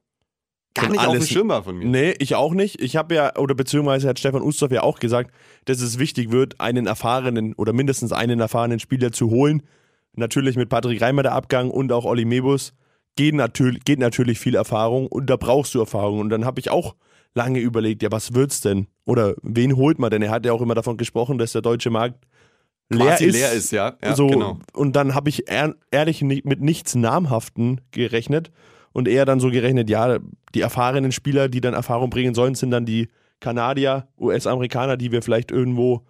gar 0.73 0.89
nicht 0.89 0.99
auf 0.99 1.05
dem 1.05 1.11
alles- 1.11 1.29
Schirm 1.29 1.49
war 1.49 1.63
von 1.63 1.77
mir. 1.77 1.85
Nee, 1.85 2.15
ich 2.19 2.35
auch 2.35 2.53
nicht. 2.53 2.81
Ich 2.81 2.95
habe 2.95 3.15
ja, 3.15 3.35
oder 3.37 3.55
beziehungsweise 3.55 4.07
hat 4.09 4.19
Stefan 4.19 4.41
Ustorf 4.41 4.71
ja 4.71 4.83
auch 4.83 4.99
gesagt, 4.99 5.31
dass 5.65 5.81
es 5.81 5.99
wichtig 5.99 6.31
wird, 6.31 6.59
einen 6.59 6.87
erfahrenen 6.87 7.53
oder 7.53 7.73
mindestens 7.73 8.11
einen 8.11 8.39
erfahrenen 8.39 8.79
Spieler 8.79 9.11
zu 9.11 9.29
holen. 9.29 9.63
Natürlich 10.15 10.55
mit 10.55 10.69
Patrick 10.69 11.01
Reimer 11.01 11.23
der 11.23 11.33
Abgang 11.33 11.71
und 11.71 11.91
auch 11.91 12.05
Olli 12.05 12.25
Mebus 12.25 12.73
geht 13.15 13.35
natürlich, 13.35 13.83
geht 13.85 13.99
natürlich 13.99 14.39
viel 14.39 14.55
Erfahrung 14.55 15.07
und 15.07 15.27
da 15.29 15.37
brauchst 15.37 15.75
du 15.75 15.79
Erfahrung. 15.79 16.19
Und 16.19 16.29
dann 16.29 16.45
habe 16.45 16.59
ich 16.59 16.71
auch 16.71 16.95
lange 17.35 17.59
überlegt, 17.59 18.03
ja, 18.03 18.11
was 18.11 18.33
wird's 18.33 18.61
denn? 18.61 18.87
Oder 19.05 19.35
wen 19.41 19.75
holt 19.75 19.99
man 19.99 20.11
denn? 20.11 20.21
Er 20.21 20.31
hat 20.31 20.45
ja 20.45 20.53
auch 20.53 20.61
immer 20.61 20.75
davon 20.75 20.97
gesprochen, 20.97 21.37
dass 21.37 21.51
der 21.51 21.61
deutsche 21.61 21.89
Markt 21.89 22.25
leer 22.89 23.21
ist. 23.21 23.33
leer 23.33 23.51
ist, 23.51 23.71
ja. 23.71 23.93
ja 24.03 24.15
so, 24.15 24.27
genau. 24.27 24.59
Und 24.73 24.95
dann 24.95 25.15
habe 25.15 25.29
ich 25.29 25.49
ehr, 25.49 25.75
ehrlich 25.91 26.21
mit 26.21 26.61
nichts 26.61 26.95
Namhaften 26.95 27.81
gerechnet 27.91 28.51
und 28.91 29.07
eher 29.07 29.25
dann 29.25 29.39
so 29.39 29.49
gerechnet, 29.49 29.89
ja, 29.89 30.19
die 30.53 30.61
erfahrenen 30.61 31.11
Spieler, 31.11 31.49
die 31.49 31.61
dann 31.61 31.73
Erfahrung 31.73 32.09
bringen 32.09 32.33
sollen, 32.33 32.55
sind 32.55 32.71
dann 32.71 32.85
die 32.85 33.09
Kanadier, 33.39 34.07
US-Amerikaner, 34.19 34.97
die 34.97 35.11
wir 35.11 35.21
vielleicht 35.21 35.51
irgendwo, 35.51 36.05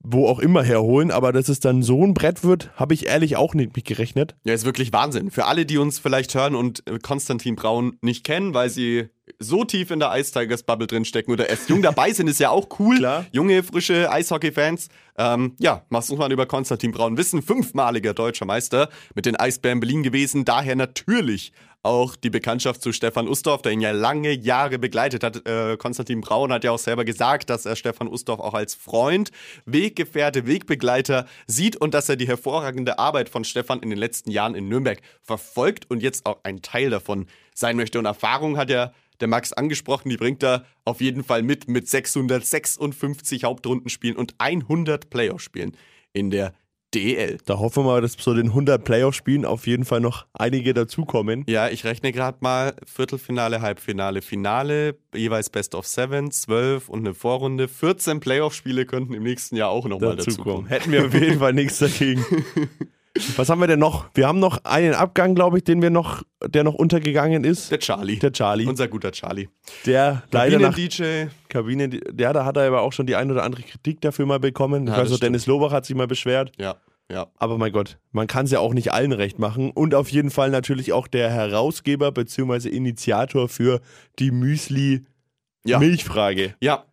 wo 0.00 0.26
auch 0.26 0.38
immer 0.38 0.62
herholen. 0.62 1.10
Aber 1.10 1.32
dass 1.32 1.48
es 1.48 1.60
dann 1.60 1.82
so 1.82 2.04
ein 2.04 2.14
Brett 2.14 2.44
wird, 2.44 2.70
habe 2.76 2.94
ich 2.94 3.06
ehrlich 3.06 3.36
auch 3.36 3.54
nicht 3.54 3.76
mit 3.76 3.84
gerechnet. 3.84 4.36
Ja, 4.44 4.54
ist 4.54 4.64
wirklich 4.64 4.92
Wahnsinn. 4.92 5.30
Für 5.30 5.46
alle, 5.46 5.66
die 5.66 5.78
uns 5.78 5.98
vielleicht 5.98 6.34
hören 6.34 6.54
und 6.54 6.82
äh, 6.88 6.98
Konstantin 6.98 7.56
Braun 7.56 7.98
nicht 8.00 8.24
kennen, 8.24 8.54
weil 8.54 8.70
sie 8.70 9.08
so 9.38 9.64
tief 9.64 9.90
in 9.90 10.00
der 10.00 10.16
Ice 10.16 10.32
Tigers 10.32 10.62
Bubble 10.62 10.86
drin 10.86 11.04
stecken 11.04 11.30
oder 11.32 11.48
erst 11.48 11.68
jung 11.68 11.82
dabei 11.82 12.12
sind, 12.12 12.28
ist 12.28 12.40
ja 12.40 12.50
auch 12.50 12.68
cool. 12.78 12.96
Klar. 12.98 13.26
Junge, 13.32 13.62
frische 13.62 14.10
Eishockey-Fans. 14.10 14.88
Ähm, 15.16 15.54
ja, 15.58 15.84
was 15.90 16.08
muss 16.08 16.18
man 16.18 16.30
über 16.30 16.46
Konstantin 16.46 16.92
Braun 16.92 17.16
wissen? 17.16 17.42
Fünfmaliger 17.42 18.14
deutscher 18.14 18.46
Meister 18.46 18.88
mit 19.14 19.26
den 19.26 19.36
Eisbären 19.36 19.80
Berlin 19.80 20.02
gewesen. 20.02 20.44
Daher 20.44 20.76
natürlich 20.76 21.52
auch 21.82 22.16
die 22.16 22.30
Bekanntschaft 22.30 22.82
zu 22.82 22.92
Stefan 22.92 23.28
Ustorf, 23.28 23.62
der 23.62 23.72
ihn 23.72 23.80
ja 23.80 23.92
lange 23.92 24.32
Jahre 24.32 24.78
begleitet 24.78 25.22
hat. 25.22 25.46
Äh, 25.46 25.76
Konstantin 25.76 26.20
Braun 26.20 26.52
hat 26.52 26.64
ja 26.64 26.72
auch 26.72 26.78
selber 26.78 27.04
gesagt, 27.04 27.50
dass 27.50 27.66
er 27.66 27.76
Stefan 27.76 28.08
Ustorf 28.08 28.40
auch 28.40 28.54
als 28.54 28.74
Freund, 28.74 29.30
Weggefährte, 29.64 30.46
Wegbegleiter 30.46 31.26
sieht 31.46 31.76
und 31.76 31.94
dass 31.94 32.08
er 32.08 32.16
die 32.16 32.26
hervorragende 32.26 32.98
Arbeit 32.98 33.28
von 33.28 33.44
Stefan 33.44 33.80
in 33.80 33.90
den 33.90 33.98
letzten 33.98 34.30
Jahren 34.30 34.54
in 34.54 34.68
Nürnberg 34.68 35.00
verfolgt 35.22 35.90
und 35.90 36.02
jetzt 36.02 36.26
auch 36.26 36.40
ein 36.42 36.62
Teil 36.62 36.90
davon 36.90 37.26
sein 37.54 37.76
möchte. 37.76 37.98
Und 37.98 38.06
Erfahrung 38.06 38.56
hat 38.56 38.70
ja 38.70 38.92
der 39.20 39.28
Max 39.28 39.52
angesprochen, 39.52 40.10
die 40.10 40.16
bringt 40.16 40.42
er 40.42 40.64
auf 40.84 41.00
jeden 41.00 41.24
Fall 41.24 41.42
mit 41.42 41.68
mit 41.68 41.88
656 41.88 43.44
Hauptrundenspielen 43.44 44.16
und 44.16 44.34
100 44.38 45.10
Playoff-Spielen 45.10 45.76
in 46.12 46.30
der 46.30 46.54
DL. 46.94 47.38
Da 47.44 47.58
hoffen 47.58 47.84
wir 47.84 47.88
mal, 47.88 48.00
dass 48.00 48.14
so 48.18 48.34
den 48.34 48.46
100 48.46 48.82
Playoff-Spielen 48.82 49.44
auf 49.44 49.66
jeden 49.66 49.84
Fall 49.84 50.00
noch 50.00 50.26
einige 50.32 50.74
dazukommen. 50.74 51.44
Ja, 51.48 51.68
ich 51.68 51.84
rechne 51.84 52.12
gerade 52.12 52.38
mal 52.40 52.74
Viertelfinale, 52.86 53.60
Halbfinale, 53.60 54.22
Finale, 54.22 54.96
jeweils 55.14 55.50
Best 55.50 55.74
of 55.74 55.86
Seven, 55.86 56.30
12 56.30 56.88
und 56.88 57.00
eine 57.00 57.14
Vorrunde. 57.14 57.68
14 57.68 58.20
Playoff-Spiele 58.20 58.86
könnten 58.86 59.14
im 59.14 59.22
nächsten 59.22 59.56
Jahr 59.56 59.70
auch 59.70 59.86
nochmal 59.86 60.16
dazukommen. 60.16 60.66
Hätten 60.66 60.92
wir 60.92 61.06
auf 61.06 61.14
jeden 61.14 61.38
Fall 61.40 61.52
nichts 61.52 61.78
dagegen. 61.78 62.24
Was 63.36 63.48
haben 63.48 63.60
wir 63.60 63.66
denn 63.66 63.78
noch? 63.78 64.06
Wir 64.14 64.26
haben 64.26 64.38
noch 64.38 64.64
einen 64.64 64.94
Abgang, 64.94 65.34
glaube 65.34 65.58
ich, 65.58 65.64
den 65.64 65.82
wir 65.82 65.90
noch, 65.90 66.22
der 66.44 66.64
noch 66.64 66.74
untergegangen 66.74 67.44
ist. 67.44 67.70
Der 67.70 67.78
Charlie. 67.78 68.18
Der 68.18 68.32
Charlie. 68.32 68.66
Unser 68.66 68.88
guter 68.88 69.12
Charlie. 69.12 69.48
der 69.86 70.22
leider 70.30 70.58
nach 70.58 70.74
DJ. 70.74 71.26
Kabine, 71.48 72.00
ja, 72.18 72.32
da 72.32 72.44
hat 72.44 72.56
er 72.56 72.66
aber 72.66 72.82
auch 72.82 72.92
schon 72.92 73.06
die 73.06 73.16
ein 73.16 73.30
oder 73.30 73.42
andere 73.42 73.62
Kritik 73.62 74.00
dafür 74.00 74.26
mal 74.26 74.40
bekommen. 74.40 74.86
Ja, 74.86 75.02
noch, 75.04 75.18
Dennis 75.20 75.46
Lobach 75.46 75.72
hat 75.72 75.86
sich 75.86 75.96
mal 75.96 76.06
beschwert. 76.06 76.52
Ja, 76.58 76.76
ja. 77.10 77.26
Aber 77.36 77.56
mein 77.58 77.72
Gott, 77.72 77.98
man 78.12 78.26
kann 78.26 78.44
es 78.44 78.50
ja 78.50 78.60
auch 78.60 78.74
nicht 78.74 78.92
allen 78.92 79.12
recht 79.12 79.38
machen. 79.38 79.70
Und 79.70 79.94
auf 79.94 80.10
jeden 80.10 80.30
Fall 80.30 80.50
natürlich 80.50 80.92
auch 80.92 81.06
der 81.08 81.30
Herausgeber 81.30 82.12
bzw. 82.12 82.68
Initiator 82.68 83.48
für 83.48 83.80
die 84.18 84.26
Ja. 84.26 85.78
Müsli-Milchfrage. 85.78 86.54
Ja, 86.60 86.84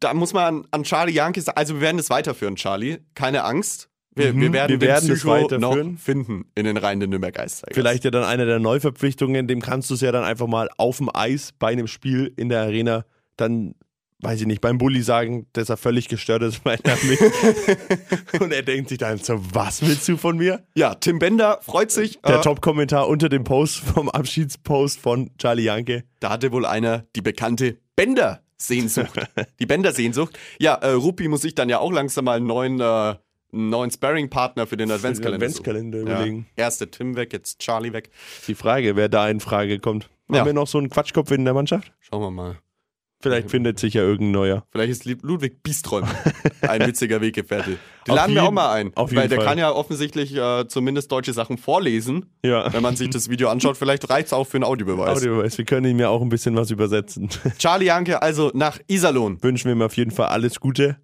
da 0.00 0.14
muss 0.14 0.32
man 0.32 0.44
an, 0.44 0.66
an 0.70 0.82
Charlie 0.84 1.12
Janke 1.12 1.40
sagen, 1.40 1.56
also 1.58 1.74
wir 1.74 1.80
werden 1.80 1.96
das 1.96 2.10
weiterführen, 2.10 2.56
Charlie. 2.56 2.98
Keine 3.14 3.44
Angst. 3.44 3.88
Wir, 4.16 4.32
Mhm, 4.32 4.40
wir 4.40 4.52
werden, 4.52 4.80
wir 4.80 4.88
werden 4.88 5.08
Psycho 5.08 5.28
weiterführen. 5.28 5.92
noch 5.92 5.98
finden 6.00 6.44
in 6.54 6.64
den 6.64 6.76
Reihen 6.76 7.00
der 7.00 7.08
Nürnberg 7.08 7.34
Ice 7.36 7.60
Tigers. 7.62 7.74
Vielleicht 7.74 8.04
ja 8.04 8.10
dann 8.10 8.24
eine 8.24 8.46
der 8.46 8.58
Neuverpflichtungen, 8.60 9.46
dem 9.48 9.60
kannst 9.60 9.90
du 9.90 9.94
es 9.94 10.00
ja 10.00 10.12
dann 10.12 10.24
einfach 10.24 10.46
mal 10.46 10.68
auf 10.76 10.98
dem 10.98 11.10
Eis 11.14 11.50
bei 11.58 11.68
einem 11.72 11.86
Spiel 11.88 12.32
in 12.36 12.48
der 12.48 12.62
Arena 12.62 13.04
dann, 13.36 13.74
weiß 14.20 14.40
ich 14.42 14.46
nicht, 14.46 14.60
beim 14.60 14.78
Bulli 14.78 15.02
sagen, 15.02 15.46
dass 15.52 15.68
er 15.68 15.76
völlig 15.76 16.08
gestört 16.08 16.42
ist, 16.42 16.60
weil 16.64 16.78
er 16.84 16.96
mit. 17.04 17.20
Und 18.40 18.52
er 18.52 18.62
denkt 18.62 18.88
sich 18.88 18.98
dann 18.98 19.18
so, 19.18 19.40
was 19.52 19.82
willst 19.82 20.08
du 20.08 20.16
von 20.16 20.36
mir? 20.38 20.64
Ja, 20.76 20.94
Tim 20.94 21.18
Bender 21.18 21.58
freut 21.62 21.90
sich. 21.90 22.20
Der 22.22 22.38
äh, 22.38 22.40
Top-Kommentar 22.40 23.08
unter 23.08 23.28
dem 23.28 23.42
Post 23.44 23.78
vom 23.78 24.08
Abschiedspost 24.08 25.00
von 25.00 25.30
Charlie 25.38 25.64
Janke. 25.64 26.04
Da 26.20 26.30
hatte 26.30 26.52
wohl 26.52 26.64
einer 26.66 27.04
die 27.16 27.20
bekannte 27.22 27.78
Bender-Sehnsucht. 27.96 29.10
die 29.58 29.66
Bender-Sehnsucht. 29.66 30.38
Ja, 30.58 30.74
äh, 30.74 30.90
Rupi 30.92 31.28
muss 31.28 31.42
sich 31.42 31.54
dann 31.54 31.68
ja 31.68 31.78
auch 31.80 31.92
langsam 31.92 32.24
mal 32.26 32.36
einen 32.36 32.46
neuen, 32.46 32.80
äh, 32.80 33.14
einen 33.54 33.70
neuen 33.70 33.90
Sparring-Partner 33.90 34.66
für 34.66 34.76
den 34.76 34.90
Adventskalender, 34.90 35.46
Adventskalender 35.46 35.98
suchen. 36.00 36.10
überlegen. 36.12 36.46
Ja. 36.56 36.64
Erste 36.64 36.90
Tim 36.90 37.16
weg, 37.16 37.32
jetzt 37.32 37.58
Charlie 37.60 37.92
weg. 37.92 38.10
Die 38.48 38.54
Frage, 38.54 38.96
wer 38.96 39.08
da 39.08 39.28
in 39.28 39.40
Frage 39.40 39.78
kommt. 39.78 40.10
Ja. 40.30 40.38
Haben 40.40 40.46
wir 40.46 40.52
noch 40.54 40.66
so 40.66 40.78
einen 40.78 40.90
Quatschkopf 40.90 41.30
in 41.30 41.44
der 41.44 41.54
Mannschaft? 41.54 41.92
Schauen 42.00 42.22
wir 42.22 42.30
mal. 42.30 42.56
Vielleicht 43.20 43.50
findet 43.50 43.78
sich 43.78 43.94
ja 43.94 44.02
irgendein 44.02 44.32
neuer. 44.32 44.66
Vielleicht 44.70 44.90
ist 44.90 45.04
Ludwig 45.22 45.62
Biesträum 45.62 46.04
ein 46.60 46.86
witziger 46.86 47.22
Weggefährte. 47.22 47.78
Den 48.06 48.14
laden 48.16 48.34
wir 48.34 48.42
auch 48.42 48.46
jeden- 48.48 48.54
mal 48.54 48.72
ein. 48.74 48.92
auf 48.96 49.10
weil 49.12 49.16
jeden 49.20 49.28
der 49.30 49.38
Fall. 49.38 49.46
kann 49.48 49.58
ja 49.58 49.72
offensichtlich 49.72 50.36
äh, 50.36 50.68
zumindest 50.68 51.10
deutsche 51.10 51.32
Sachen 51.32 51.56
vorlesen. 51.56 52.26
Ja. 52.44 52.70
Wenn 52.70 52.82
man 52.82 52.96
sich 52.96 53.08
das 53.08 53.30
Video 53.30 53.48
anschaut, 53.48 53.78
vielleicht 53.78 54.10
reicht 54.10 54.26
es 54.26 54.32
auch 54.34 54.46
für 54.46 54.58
einen 54.58 54.64
Audiobeweis. 54.64 55.16
Audiobeweis. 55.18 55.56
Wir 55.56 55.64
können 55.64 55.86
ihm 55.86 55.98
ja 56.00 56.10
auch 56.10 56.20
ein 56.20 56.28
bisschen 56.28 56.54
was 56.54 56.70
übersetzen. 56.70 57.30
Charlie 57.56 57.86
Janke 57.86 58.20
also 58.20 58.50
nach 58.52 58.78
Iserlohn. 58.88 59.42
Wünschen 59.42 59.68
wir 59.68 59.72
ihm 59.72 59.80
auf 59.82 59.96
jeden 59.96 60.10
Fall 60.10 60.26
alles 60.26 60.60
Gute. 60.60 60.98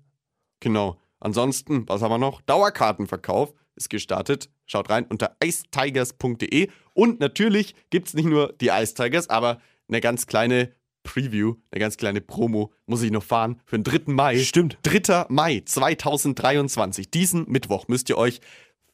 Genau. 0.60 0.98
Ansonsten, 1.20 1.88
was 1.88 2.02
haben 2.02 2.10
wir 2.10 2.18
noch? 2.18 2.40
Dauerkartenverkauf 2.42 3.52
ist 3.76 3.90
gestartet. 3.90 4.50
Schaut 4.66 4.90
rein 4.90 5.06
unter 5.06 5.36
icetigers.de. 5.42 6.68
Und 6.94 7.20
natürlich 7.20 7.74
gibt 7.90 8.08
es 8.08 8.14
nicht 8.14 8.26
nur 8.26 8.54
die 8.60 8.68
Ice 8.68 8.94
Tigers, 8.94 9.28
aber 9.28 9.60
eine 9.88 10.00
ganz 10.00 10.26
kleine 10.26 10.72
Preview, 11.02 11.54
eine 11.70 11.80
ganz 11.80 11.96
kleine 11.96 12.20
Promo 12.20 12.72
muss 12.86 13.02
ich 13.02 13.10
noch 13.10 13.22
fahren 13.22 13.60
für 13.64 13.78
den 13.78 13.84
3. 13.84 14.12
Mai. 14.12 14.38
Stimmt. 14.38 14.78
3. 14.82 15.26
Mai 15.28 15.62
2023. 15.64 17.10
Diesen 17.10 17.50
Mittwoch 17.50 17.88
müsst 17.88 18.08
ihr 18.10 18.18
euch 18.18 18.40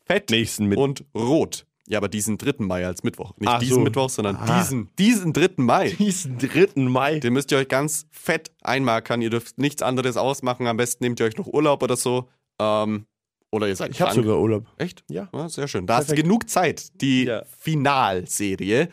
fett 0.04 0.30
Nächsten 0.30 0.74
und 0.74 1.04
rot. 1.16 1.65
Ja, 1.88 1.98
aber 1.98 2.08
diesen 2.08 2.36
3. 2.38 2.54
Mai 2.64 2.84
als 2.86 3.02
Mittwoch. 3.04 3.32
Nicht 3.38 3.48
Ach 3.48 3.58
diesen 3.60 3.74
so. 3.76 3.80
Mittwoch, 3.80 4.10
sondern 4.10 4.36
Ah. 4.36 4.58
diesen, 4.58 4.90
diesen 4.98 5.32
3. 5.32 5.50
Mai. 5.62 5.90
Diesen 5.90 6.36
3. 6.38 6.88
Mai. 6.88 7.20
Den 7.20 7.32
müsst 7.32 7.52
ihr 7.52 7.58
euch 7.58 7.68
ganz 7.68 8.06
fett 8.10 8.50
einmarkern. 8.62 9.22
Ihr 9.22 9.30
dürft 9.30 9.58
nichts 9.58 9.82
anderes 9.82 10.16
ausmachen. 10.16 10.66
Am 10.66 10.76
besten 10.76 11.04
nehmt 11.04 11.20
ihr 11.20 11.26
euch 11.26 11.36
noch 11.36 11.46
Urlaub 11.46 11.82
oder 11.82 11.96
so. 11.96 12.28
Ähm, 12.60 13.06
oder 13.52 13.68
ihr 13.68 13.76
seid 13.76 13.90
Ich 13.92 14.00
habe 14.00 14.12
sogar 14.14 14.38
Urlaub. 14.40 14.66
Echt? 14.78 15.04
Ja. 15.08 15.28
sehr 15.48 15.68
schön. 15.68 15.86
Da 15.86 15.96
hast 15.98 16.08
du 16.08 16.14
Perfekt. 16.14 16.24
genug 16.26 16.50
Zeit, 16.50 17.00
die 17.00 17.24
Ja. 17.24 17.44
Finalserie 17.58 18.88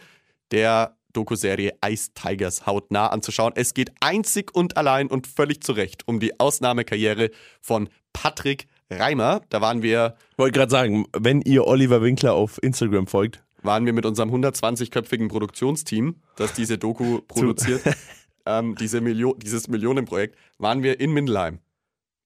der 0.51 0.95
Doku-Serie 1.13 1.73
Ice 1.85 2.11
Tigers 2.13 2.65
hautnah 2.65 3.07
anzuschauen. 3.07 3.53
Es 3.55 3.73
geht 3.73 3.91
einzig 3.99 4.53
und 4.55 4.77
allein 4.77 5.07
und 5.07 5.27
völlig 5.27 5.61
zu 5.63 5.71
Recht 5.73 6.07
um 6.07 6.19
die 6.19 6.39
Ausnahmekarriere 6.39 7.29
von 7.61 7.89
Patrick 8.13 8.67
Reimer. 8.99 9.41
Da 9.49 9.61
waren 9.61 9.81
wir, 9.81 10.15
Wollte 10.37 10.57
gerade 10.57 10.71
sagen, 10.71 11.05
wenn 11.17 11.41
ihr 11.41 11.65
Oliver 11.67 12.01
Winkler 12.01 12.33
auf 12.33 12.61
Instagram 12.61 13.07
folgt, 13.07 13.43
waren 13.61 13.85
wir 13.85 13.93
mit 13.93 14.05
unserem 14.05 14.29
120-köpfigen 14.33 15.29
Produktionsteam, 15.29 16.15
das 16.35 16.53
diese 16.53 16.77
Doku 16.77 17.21
produziert, 17.27 17.81
ähm, 18.45 18.75
diese 18.75 19.01
Milio 19.01 19.35
dieses 19.35 19.67
Millionenprojekt, 19.67 20.37
waren 20.57 20.83
wir 20.83 20.99
in 20.99 21.11
Mindelheim. 21.13 21.59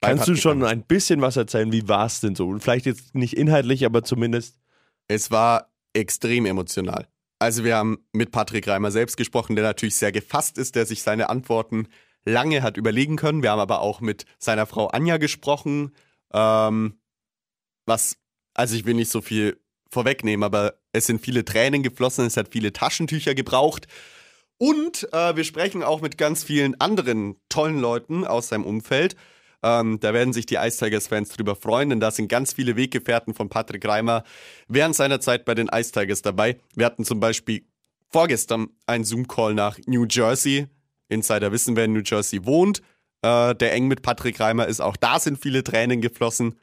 Kannst 0.02 0.28
du 0.28 0.36
schon 0.36 0.64
ein 0.64 0.84
bisschen 0.84 1.22
was 1.22 1.38
erzählen? 1.38 1.72
Wie 1.72 1.88
war 1.88 2.06
es 2.06 2.20
denn 2.20 2.36
so? 2.36 2.48
Und 2.48 2.62
Vielleicht 2.62 2.86
jetzt 2.86 3.16
nicht 3.16 3.36
inhaltlich, 3.36 3.86
aber 3.86 4.04
zumindest. 4.04 4.60
Es 5.08 5.32
war 5.32 5.72
extrem 5.94 6.46
emotional. 6.46 7.08
Also 7.40 7.64
wir 7.64 7.78
haben 7.78 8.00
mit 8.14 8.32
Patrick 8.32 8.68
Reimer 8.68 8.92
selbst 8.92 9.16
gesprochen, 9.16 9.56
der 9.56 9.64
natürlich 9.66 9.96
sehr 9.96 10.12
gefasst 10.12 10.58
ist, 10.58 10.76
der 10.76 10.86
sich 10.86 11.02
seine 11.02 11.30
Antworten 11.30 11.88
lange 12.26 12.62
hat 12.62 12.78
überlegen 12.78 13.16
können. 13.16 13.42
Wir 13.42 13.52
haben 13.52 13.60
aber 13.60 13.82
auch 13.82 14.02
mit 14.02 14.26
seiner 14.38 14.66
Frau 14.66 14.88
Anja 14.88 15.18
gesprochen, 15.18 15.94
ähm, 16.34 17.00
was, 17.86 18.18
also 18.54 18.76
ich 18.76 18.86
will 18.86 18.94
nicht 18.94 19.12
so 19.12 19.22
viel 19.22 19.60
vorwegnehmen, 19.90 20.44
aber 20.44 20.76
es 20.92 21.06
sind 21.06 21.22
viele 21.22 21.46
Tränen 21.46 21.84
geflossen, 21.84 22.26
es 22.26 22.38
hat 22.38 22.50
viele 22.52 22.74
Taschentücher 22.74 23.36
gebraucht. 23.36 23.88
Und 24.58 25.08
äh, 25.14 25.36
wir 25.36 25.44
sprechen 25.44 25.84
auch 25.84 26.02
mit 26.02 26.18
ganz 26.18 26.44
vielen 26.44 26.80
anderen 26.82 27.36
tollen 27.50 27.80
Leuten 27.80 28.26
aus 28.26 28.50
seinem 28.50 28.66
Umfeld. 28.66 29.16
Ähm, 29.64 30.00
da 30.00 30.14
werden 30.14 30.34
sich 30.34 30.46
die 30.46 30.56
Ice 30.56 30.84
Tigers-Fans 30.84 31.30
drüber 31.30 31.56
freuen, 31.56 31.90
denn 31.90 32.00
da 32.00 32.12
sind 32.12 32.28
ganz 32.28 32.54
viele 32.54 32.76
Weggefährten 32.76 33.34
von 33.34 33.50
Patrick 33.50 33.86
Reimer 33.88 34.24
während 34.68 34.96
seiner 34.96 35.20
Zeit 35.20 35.46
bei 35.46 35.56
den 35.56 35.68
Ice 35.68 35.92
Tigers 35.92 36.22
dabei. 36.22 36.58
Wir 36.76 36.86
hatten 36.86 37.06
zum 37.06 37.20
Beispiel 37.20 37.66
vorgestern 38.10 38.70
einen 38.86 39.04
Zoom-Call 39.04 39.54
nach 39.54 39.78
New 39.86 40.06
Jersey. 40.10 40.68
Insider 41.10 41.52
wissen, 41.52 41.76
wer 41.76 41.86
in 41.86 41.94
New 41.94 42.02
Jersey 42.04 42.46
wohnt, 42.46 42.82
äh, 43.22 43.56
der 43.56 43.74
eng 43.74 43.88
mit 43.88 44.02
Patrick 44.02 44.40
Reimer 44.40 44.68
ist. 44.68 44.82
Auch 44.82 44.98
da 44.98 45.20
sind 45.20 45.40
viele 45.40 45.64
Tränen 45.64 46.02
geflossen. 46.02 46.56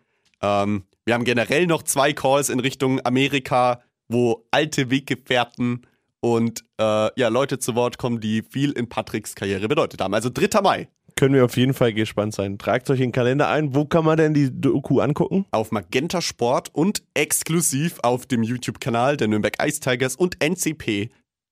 Ähm, 0.42 0.84
wir 1.04 1.14
haben 1.14 1.24
generell 1.24 1.66
noch 1.66 1.82
zwei 1.82 2.12
Calls 2.12 2.48
in 2.48 2.60
Richtung 2.60 3.04
Amerika, 3.04 3.82
wo 4.08 4.46
alte 4.50 4.90
Weggefährten 4.90 5.86
und 6.20 6.64
äh, 6.80 7.20
ja, 7.20 7.28
Leute 7.28 7.58
zu 7.58 7.74
Wort 7.74 7.98
kommen, 7.98 8.20
die 8.20 8.42
viel 8.42 8.72
in 8.72 8.88
Patricks 8.88 9.34
Karriere 9.34 9.68
bedeutet 9.68 10.00
haben. 10.00 10.14
Also 10.14 10.30
3. 10.32 10.62
Mai 10.62 10.88
Können 11.16 11.34
wir 11.34 11.44
auf 11.44 11.56
jeden 11.58 11.74
Fall 11.74 11.92
gespannt 11.92 12.34
sein. 12.34 12.56
Tragt 12.56 12.88
euch 12.88 13.00
den 13.00 13.12
Kalender 13.12 13.48
ein. 13.48 13.74
Wo 13.74 13.84
kann 13.84 14.06
man 14.06 14.16
denn 14.16 14.32
die 14.32 14.48
Doku 14.50 15.00
angucken? 15.00 15.44
auf 15.50 15.70
Magenta 15.70 16.22
Sport 16.22 16.70
und 16.74 17.02
exklusiv 17.12 17.98
auf 18.02 18.24
dem 18.24 18.42
YouTube-Kanal 18.42 19.18
der 19.18 19.28
Nürnberg 19.28 19.62
Ice 19.62 19.80
Tigers 19.80 20.16
und 20.16 20.42
NCP, 20.42 21.10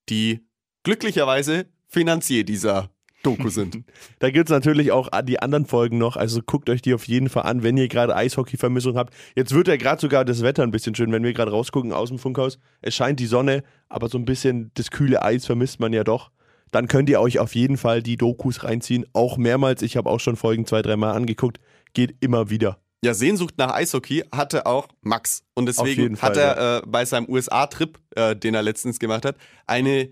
die 0.09 0.41
glücklicherweise 0.85 1.67
Finanzier 1.89 2.45
dieser 2.45 2.89
Doku 3.23 3.49
sind. 3.49 3.85
Da 4.19 4.31
gibt 4.31 4.49
es 4.49 4.53
natürlich 4.53 4.93
auch 4.93 5.09
die 5.25 5.41
anderen 5.41 5.67
Folgen 5.67 5.99
noch. 5.99 6.17
Also 6.17 6.41
guckt 6.45 6.71
euch 6.71 6.83
die 6.83 6.95
auf 6.95 7.09
jeden 7.09 7.29
Fall 7.29 7.45
an, 7.45 7.63
wenn 7.63 7.77
ihr 7.77 7.89
gerade 7.89 8.15
Eishockey-Vermissung 8.15 8.97
habt. 8.97 9.15
Jetzt 9.35 9.53
wird 9.53 9.69
ja 9.69 9.77
gerade 9.77 10.01
sogar 10.01 10.25
das 10.25 10.43
Wetter 10.43 10.63
ein 10.63 10.71
bisschen 10.71 10.95
schön, 10.95 11.13
wenn 11.13 11.25
wir 11.25 11.33
gerade 11.33 11.51
rausgucken 11.51 11.93
aus 11.93 12.09
dem 12.09 12.19
Funkhaus. 12.19 12.59
Es 12.81 12.95
scheint 12.95 13.21
die 13.21 13.27
Sonne, 13.27 13.65
aber 13.89 14.09
so 14.09 14.19
ein 14.19 14.25
bisschen 14.25 14.71
das 14.75 14.91
kühle 14.91 15.23
Eis 15.23 15.47
vermisst 15.47 15.81
man 15.81 15.93
ja 15.93 16.05
doch. 16.05 16.31
Dann 16.71 16.89
könnt 16.89 17.09
ihr 17.11 17.21
euch 17.21 17.39
auf 17.39 17.55
jeden 17.55 17.77
Fall 17.77 18.03
die 18.03 18.17
Dokus 18.17 18.65
reinziehen. 18.65 19.07
Auch 19.13 19.37
mehrmals. 19.37 19.83
Ich 19.83 19.97
habe 19.97 20.09
auch 20.09 20.21
schon 20.21 20.37
Folgen 20.37 20.67
zwei, 20.67 20.83
dreimal 20.83 21.15
angeguckt. 21.15 21.59
Geht 21.93 22.17
immer 22.21 22.49
wieder. 22.49 22.79
Ja, 23.05 23.15
Sehnsucht 23.15 23.55
nach 23.59 23.75
Eishockey 23.75 24.25
hatte 24.33 24.65
auch 24.65 24.87
Max. 25.03 25.43
Und 25.55 25.67
deswegen 25.67 26.17
Fall, 26.17 26.31
hat 26.31 26.37
er 26.37 26.79
äh, 26.79 26.83
bei 26.87 27.05
seinem 27.05 27.29
USA-Trip, 27.29 27.99
äh, 28.15 28.37
den 28.37 28.55
er 28.55 28.63
letztens 28.63 28.99
gemacht 28.99 29.25
hat, 29.25 29.37
eine 29.67 30.11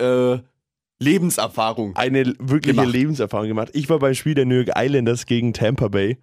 äh, 0.00 0.38
Lebenserfahrung. 1.02 1.96
Eine 1.96 2.34
wirkliche 2.38 2.74
Gemacht. 2.76 2.92
Lebenserfahrung 2.92 3.48
gemacht. 3.48 3.70
Ich 3.74 3.88
war 3.90 3.98
beim 3.98 4.14
Spiel 4.14 4.34
der 4.34 4.46
New 4.46 4.56
York 4.56 4.70
Islanders 4.76 5.26
gegen 5.26 5.52
Tampa 5.52 5.88
Bay 5.88 6.18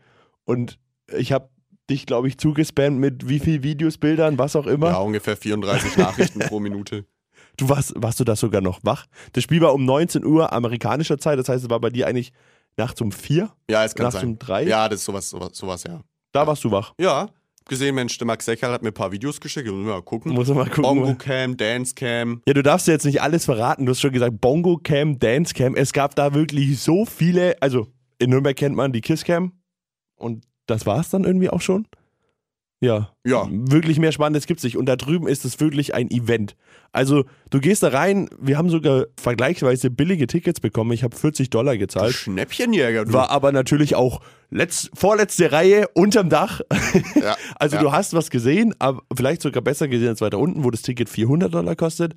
und 0.46 0.80
ich 1.18 1.32
habe 1.32 1.50
dich, 1.90 2.06
glaube 2.06 2.28
ich, 2.28 2.38
zugespammt 2.38 3.00
mit 3.00 3.28
wie 3.28 3.40
viel 3.40 3.64
Videos, 3.64 3.98
Bildern, 3.98 4.38
was 4.38 4.56
auch 4.56 4.68
immer. 4.68 4.90
Ja, 4.92 4.98
ungefähr 5.00 5.36
34 5.36 5.98
Nachrichten 5.98 6.40
pro 6.40 6.60
Minute. 6.60 7.06
Du 7.58 7.68
warst, 7.68 7.94
warst 7.98 8.18
du 8.22 8.24
da 8.24 8.38
sogar 8.38 8.62
noch 8.62 8.80
wach? 8.84 9.06
Das 9.34 9.44
Spiel 9.44 9.60
war 9.60 9.74
um 9.74 9.84
19 9.84 10.24
Uhr 10.24 10.54
amerikanischer 10.54 11.18
Zeit, 11.18 11.38
das 11.40 11.50
heißt, 11.50 11.66
es 11.66 11.70
war 11.70 11.82
bei 11.82 11.90
dir 11.90 12.08
eigentlich 12.08 12.32
nachts 12.78 13.02
um 13.02 13.12
vier. 13.12 13.50
Ja, 13.70 13.84
es 13.84 13.96
kann 13.96 14.06
Nachts 14.06 14.22
sein. 14.22 14.30
um 14.30 14.40
drei? 14.40 14.64
Ja, 14.64 14.88
das 14.88 15.00
ist 15.00 15.06
sowas, 15.06 15.30
sowas, 15.30 15.50
sowas, 15.54 15.84
ja. 15.84 16.00
Da 16.32 16.48
warst 16.48 16.64
du 16.64 16.72
wach. 16.72 16.94
Ja, 16.98 17.28
gesehen, 17.70 17.96
Mensch, 17.96 18.18
der 18.18 18.28
Max 18.28 18.46
Sechel 18.46 18.70
hat 18.70 18.82
mir 18.82 18.90
ein 18.90 18.94
paar 18.94 19.12
Videos 19.12 19.40
geschickt. 19.40 19.70
Muss 19.70 19.86
mal 19.86 20.02
gucken. 20.02 20.34
Muss 20.34 20.48
man 20.50 20.58
mal 20.58 20.66
gucken. 20.66 20.82
Bongo 20.82 21.16
Cam, 21.16 21.56
Dance 21.56 21.96
Cam. 21.96 22.42
Ja, 22.46 22.54
du 22.54 22.62
darfst 22.62 22.88
jetzt 22.88 23.06
nicht 23.06 23.22
alles 23.22 23.46
verraten. 23.46 23.86
Du 23.86 23.92
hast 23.92 24.02
schon 24.02 24.12
gesagt, 24.12 24.42
Bongo 24.42 24.78
Cam, 24.78 25.18
Dance 25.20 25.54
Cam. 25.54 25.76
Es 25.76 25.94
gab 25.94 26.16
da 26.16 26.34
wirklich 26.34 26.80
so 26.80 27.06
viele. 27.06 27.56
Also 27.62 27.88
in 28.18 28.32
Nürnberg 28.32 28.58
kennt 28.58 28.76
man 28.76 28.92
die 28.92 29.02
Kiss 29.02 29.24
Cam. 29.24 29.54
Und 30.18 30.44
das 30.66 30.86
war's 30.86 31.10
dann 31.10 31.24
irgendwie 31.24 31.50
auch 31.50 31.62
schon. 31.62 31.88
Ja. 32.82 33.10
Ja. 33.26 33.48
Wirklich 33.50 34.00
mehr 34.00 34.12
Spannendes 34.12 34.48
gibt's 34.48 34.64
nicht. 34.64 34.78
Und 34.78 34.86
da 34.86 34.96
drüben 34.96 35.28
ist 35.28 35.44
es 35.44 35.60
wirklich 35.60 35.94
ein 35.94 36.10
Event. 36.10 36.56
Also, 36.94 37.26
du 37.50 37.60
gehst 37.60 37.84
da 37.84 37.90
rein, 37.90 38.30
wir 38.40 38.58
haben 38.58 38.70
sogar 38.70 39.06
vergleichsweise 39.20 39.90
billige 39.90 40.28
Tickets 40.28 40.60
bekommen. 40.62 40.92
Ich 40.94 41.04
habe 41.04 41.16
40 41.16 41.50
Dollar 41.50 41.78
gezahlt. 41.78 42.14
Schnäppchenjäger, 42.14 43.06
du. 43.06 43.14
War 43.14 43.32
aber 43.32 43.52
natürlich 43.52 43.96
auch 43.96 44.22
letzt, 44.50 44.92
vorletzte 44.94 45.52
Reihe 45.52 45.88
unterm 45.94 46.30
Dach. 46.30 46.62
Ja, 47.16 47.36
also 47.56 47.76
ja. 47.76 47.82
du 47.82 47.92
hast 47.92 48.14
was 48.14 48.30
gesehen, 48.30 48.74
aber 48.80 49.02
vielleicht 49.16 49.42
sogar 49.42 49.62
besser 49.62 49.88
gesehen 49.88 50.10
als 50.10 50.22
weiter 50.22 50.40
unten, 50.40 50.64
wo 50.64 50.72
das 50.72 50.82
Ticket 50.82 51.10
400 51.10 51.54
Dollar 51.54 51.76
kostet. 51.76 52.16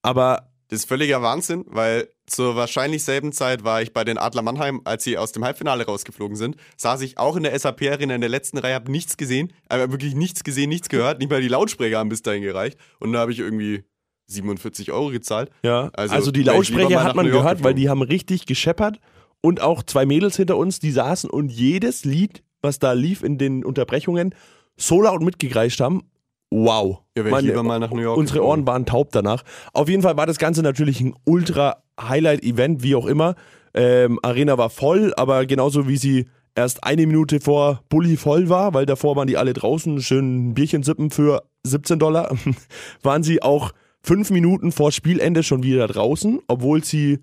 Aber 0.00 0.51
Das 0.72 0.80
ist 0.80 0.88
völliger 0.88 1.20
Wahnsinn, 1.20 1.66
weil 1.68 2.08
zur 2.24 2.56
wahrscheinlich 2.56 3.04
selben 3.04 3.32
Zeit 3.32 3.62
war 3.62 3.82
ich 3.82 3.92
bei 3.92 4.04
den 4.04 4.16
Adler 4.16 4.40
Mannheim, 4.40 4.80
als 4.84 5.04
sie 5.04 5.18
aus 5.18 5.30
dem 5.30 5.44
Halbfinale 5.44 5.84
rausgeflogen 5.84 6.34
sind, 6.34 6.56
saß 6.78 7.02
ich 7.02 7.18
auch 7.18 7.36
in 7.36 7.42
der 7.42 7.58
SAP-Arena 7.58 8.14
in 8.14 8.22
der 8.22 8.30
letzten 8.30 8.56
Reihe, 8.56 8.74
habe 8.74 8.90
nichts 8.90 9.18
gesehen, 9.18 9.52
aber 9.68 9.92
wirklich 9.92 10.14
nichts 10.14 10.44
gesehen, 10.44 10.70
nichts 10.70 10.88
gehört, 10.88 11.18
nicht 11.18 11.30
mal 11.30 11.42
die 11.42 11.48
Lautsprecher 11.48 11.98
haben 11.98 12.08
bis 12.08 12.22
dahin 12.22 12.42
gereicht 12.42 12.78
und 13.00 13.12
da 13.12 13.18
habe 13.18 13.32
ich 13.32 13.40
irgendwie 13.40 13.84
47 14.28 14.92
Euro 14.92 15.10
gezahlt. 15.10 15.50
Ja, 15.62 15.90
Also, 15.92 16.14
also, 16.14 16.30
die 16.30 16.42
Lautsprecher 16.42 17.04
hat 17.04 17.16
man 17.16 17.26
gehört, 17.26 17.44
weil 17.44 17.74
geflogen. 17.74 17.76
die 17.76 17.88
haben 17.90 18.00
richtig 18.00 18.46
gescheppert 18.46 18.98
und 19.42 19.60
auch 19.60 19.82
zwei 19.82 20.06
Mädels 20.06 20.38
hinter 20.38 20.56
uns, 20.56 20.78
die 20.78 20.92
saßen 20.92 21.28
und 21.28 21.52
jedes 21.52 22.06
Lied, 22.06 22.44
was 22.62 22.78
da 22.78 22.92
lief 22.92 23.22
in 23.22 23.36
den 23.36 23.62
Unterbrechungen, 23.62 24.34
so 24.78 25.02
laut 25.02 25.20
mitgegreischt 25.20 25.80
haben. 25.80 26.04
Wow. 26.52 26.98
Ja, 27.16 27.24
wäre 27.24 27.40
ich 27.40 27.46
lieber 27.46 27.62
mal 27.62 27.78
nach 27.78 27.90
New 27.90 28.02
York 28.02 28.18
Unsere. 28.18 28.44
Ohren 28.44 28.66
waren 28.66 28.84
taub 28.84 29.10
danach. 29.12 29.42
Auf 29.72 29.88
jeden 29.88 30.02
Fall 30.02 30.16
war 30.16 30.26
das 30.26 30.38
Ganze 30.38 30.62
natürlich 30.62 31.00
ein 31.00 31.14
ultra 31.24 31.82
Highlight-Event, 32.00 32.82
wie 32.82 32.94
auch 32.94 33.06
immer. 33.06 33.34
Ähm, 33.74 34.18
Arena 34.22 34.58
war 34.58 34.68
voll, 34.68 35.14
aber 35.16 35.46
genauso 35.46 35.88
wie 35.88 35.96
sie 35.96 36.26
erst 36.54 36.84
eine 36.84 37.06
Minute 37.06 37.40
vor 37.40 37.82
Bulli 37.88 38.18
voll 38.18 38.50
war, 38.50 38.74
weil 38.74 38.84
davor 38.84 39.16
waren 39.16 39.26
die 39.26 39.38
alle 39.38 39.54
draußen, 39.54 40.02
schön 40.02 40.50
ein 40.50 40.54
Bierchen 40.54 40.82
sippen 40.82 41.10
für 41.10 41.44
17 41.64 41.98
Dollar, 41.98 42.36
waren 43.02 43.22
sie 43.22 43.42
auch 43.42 43.72
fünf 44.02 44.30
Minuten 44.30 44.72
vor 44.72 44.92
Spielende 44.92 45.42
schon 45.42 45.62
wieder 45.62 45.86
draußen, 45.86 46.40
obwohl 46.48 46.84
sie 46.84 47.20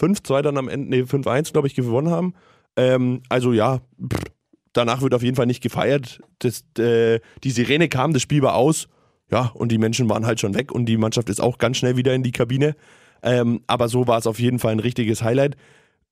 5-2 0.00 0.42
dann 0.42 0.58
am 0.58 0.68
Ende, 0.68 0.88
nee, 0.88 1.02
5-1, 1.02 1.52
glaube 1.52 1.68
ich, 1.68 1.74
gewonnen 1.74 2.10
haben. 2.10 2.34
Ähm, 2.76 3.22
also 3.28 3.52
ja, 3.52 3.80
pff, 4.00 4.32
danach 4.72 5.02
wird 5.02 5.14
auf 5.14 5.22
jeden 5.22 5.36
Fall 5.36 5.46
nicht 5.46 5.62
gefeiert. 5.62 6.20
Das, 6.38 6.64
äh, 6.78 7.20
die 7.44 7.50
Sirene 7.50 7.88
kam, 7.88 8.12
das 8.12 8.22
Spiel 8.22 8.42
war 8.42 8.54
aus. 8.54 8.88
Ja, 9.30 9.50
und 9.54 9.72
die 9.72 9.78
Menschen 9.78 10.10
waren 10.10 10.26
halt 10.26 10.40
schon 10.40 10.54
weg 10.54 10.72
und 10.72 10.84
die 10.84 10.98
Mannschaft 10.98 11.30
ist 11.30 11.40
auch 11.40 11.56
ganz 11.56 11.78
schnell 11.78 11.96
wieder 11.96 12.12
in 12.14 12.22
die 12.22 12.32
Kabine. 12.32 12.76
Ähm, 13.22 13.62
aber 13.66 13.88
so 13.88 14.06
war 14.06 14.18
es 14.18 14.26
auf 14.26 14.38
jeden 14.38 14.58
Fall 14.58 14.72
ein 14.72 14.80
richtiges 14.80 15.22
Highlight. 15.22 15.56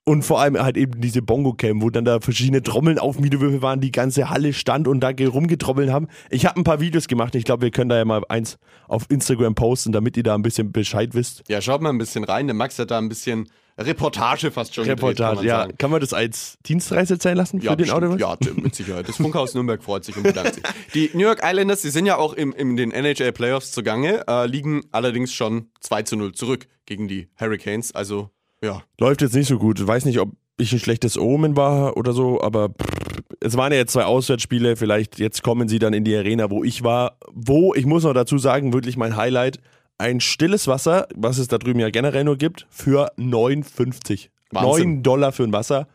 Und 0.04 0.22
vor 0.22 0.40
allem 0.40 0.58
halt 0.58 0.78
eben 0.78 1.02
diese 1.02 1.20
Bongo-Cam, 1.20 1.82
wo 1.82 1.90
dann 1.90 2.06
da 2.06 2.20
verschiedene 2.20 2.62
Trommeln 2.62 2.98
auf 2.98 3.16
dem 3.16 3.24
Videowürfel 3.24 3.60
waren, 3.60 3.82
die 3.82 3.92
ganze 3.92 4.30
Halle 4.30 4.54
stand 4.54 4.88
und 4.88 5.00
da 5.00 5.12
ge- 5.12 5.26
rumgetrommelt 5.26 5.90
haben. 5.90 6.08
Ich 6.30 6.46
habe 6.46 6.58
ein 6.58 6.64
paar 6.64 6.80
Videos 6.80 7.06
gemacht. 7.06 7.34
Ich 7.34 7.44
glaube, 7.44 7.62
wir 7.64 7.70
können 7.70 7.90
da 7.90 7.98
ja 7.98 8.06
mal 8.06 8.22
eins 8.30 8.58
auf 8.88 9.04
Instagram 9.10 9.54
posten, 9.54 9.92
damit 9.92 10.16
ihr 10.16 10.22
da 10.22 10.34
ein 10.34 10.40
bisschen 10.40 10.72
Bescheid 10.72 11.12
wisst. 11.12 11.42
Ja, 11.48 11.60
schaut 11.60 11.82
mal 11.82 11.90
ein 11.90 11.98
bisschen 11.98 12.24
rein. 12.24 12.46
Der 12.46 12.54
Max 12.54 12.78
hat 12.78 12.90
da 12.90 12.96
ein 12.96 13.10
bisschen 13.10 13.50
Reportage 13.80 14.50
fast 14.50 14.74
schon 14.74 14.84
gedreht, 14.84 15.16
kann 15.16 15.28
Reportage, 15.28 15.46
ja. 15.46 15.60
sagen. 15.62 15.78
Kann 15.78 15.90
man 15.90 16.00
das 16.00 16.12
als 16.12 16.58
Dienstreise 16.66 17.18
zählen 17.18 17.36
lassen 17.36 17.60
für 17.60 17.66
Ja, 17.66 17.76
den 17.76 17.86
bestimmt. 17.86 18.04
Audio? 18.04 18.16
ja, 18.16 18.36
mit 18.62 18.74
Sicherheit. 18.74 19.08
Das 19.08 19.16
Funkhaus 19.16 19.54
Nürnberg 19.54 19.82
freut 19.82 20.04
sich 20.04 20.16
und 20.16 20.24
bedankt 20.24 20.54
sich. 20.54 20.64
Die 20.94 21.10
New 21.14 21.24
York 21.24 21.40
Islanders, 21.42 21.82
die 21.82 21.90
sind 21.90 22.06
ja 22.06 22.16
auch 22.16 22.34
im, 22.34 22.52
in 22.52 22.76
den 22.76 22.92
NHL 22.92 23.32
Playoffs 23.32 23.72
zugange, 23.72 24.24
äh, 24.28 24.46
liegen 24.46 24.82
allerdings 24.92 25.32
schon 25.32 25.70
2 25.80 26.02
zu 26.02 26.16
0 26.16 26.32
zurück 26.32 26.66
gegen 26.86 27.08
die 27.08 27.28
Hurricanes. 27.40 27.94
Also, 27.94 28.30
ja. 28.62 28.82
Läuft 28.98 29.22
jetzt 29.22 29.34
nicht 29.34 29.48
so 29.48 29.58
gut. 29.58 29.84
Weiß 29.86 30.04
nicht, 30.04 30.20
ob 30.20 30.30
ich 30.58 30.72
ein 30.72 30.78
schlechtes 30.78 31.16
Omen 31.16 31.56
war 31.56 31.96
oder 31.96 32.12
so, 32.12 32.40
aber 32.42 32.68
pff, 32.68 33.22
es 33.40 33.56
waren 33.56 33.72
ja 33.72 33.78
jetzt 33.78 33.92
zwei 33.92 34.04
Auswärtsspiele. 34.04 34.76
Vielleicht 34.76 35.18
jetzt 35.18 35.42
kommen 35.42 35.68
sie 35.68 35.78
dann 35.78 35.94
in 35.94 36.04
die 36.04 36.14
Arena, 36.14 36.50
wo 36.50 36.62
ich 36.62 36.82
war. 36.82 37.16
Wo, 37.32 37.74
ich 37.74 37.86
muss 37.86 38.04
noch 38.04 38.12
dazu 38.12 38.36
sagen, 38.36 38.74
wirklich 38.74 38.98
mein 38.98 39.16
Highlight, 39.16 39.58
ein 40.00 40.20
stilles 40.20 40.66
Wasser, 40.66 41.06
was 41.14 41.38
es 41.38 41.48
da 41.48 41.58
drüben 41.58 41.78
ja 41.78 41.90
generell 41.90 42.24
nur 42.24 42.36
gibt, 42.38 42.66
für 42.70 43.12
9,50. 43.18 44.30
Wahnsinn. 44.50 44.94
9 44.94 45.02
Dollar 45.02 45.32
für 45.32 45.44
ein 45.44 45.52
Wasser. 45.52 45.86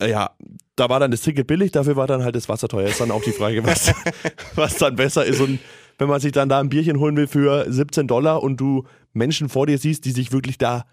Äh, 0.00 0.10
Ja, 0.10 0.30
da 0.76 0.88
war 0.88 1.00
dann 1.00 1.10
das 1.10 1.22
Ticket 1.22 1.46
billig, 1.46 1.72
dafür 1.72 1.96
war 1.96 2.06
dann 2.06 2.22
halt 2.22 2.36
das 2.36 2.48
Wasser 2.48 2.68
teuer. 2.68 2.88
Ist 2.88 3.00
dann 3.00 3.10
auch 3.10 3.22
die 3.22 3.32
Frage, 3.32 3.64
was, 3.64 3.92
was 4.54 4.76
dann 4.78 4.96
besser 4.96 5.24
ist. 5.24 5.40
Und 5.40 5.58
wenn 5.98 6.08
man 6.08 6.20
sich 6.20 6.32
dann 6.32 6.48
da 6.48 6.60
ein 6.60 6.68
Bierchen 6.68 6.98
holen 7.00 7.16
will 7.16 7.26
für 7.26 7.70
17 7.70 8.06
Dollar 8.06 8.42
und 8.42 8.58
du 8.58 8.84
Menschen 9.12 9.48
vor 9.48 9.66
dir 9.66 9.78
siehst, 9.78 10.04
die 10.04 10.12
sich 10.12 10.30
wirklich 10.32 10.56
da, 10.58 10.84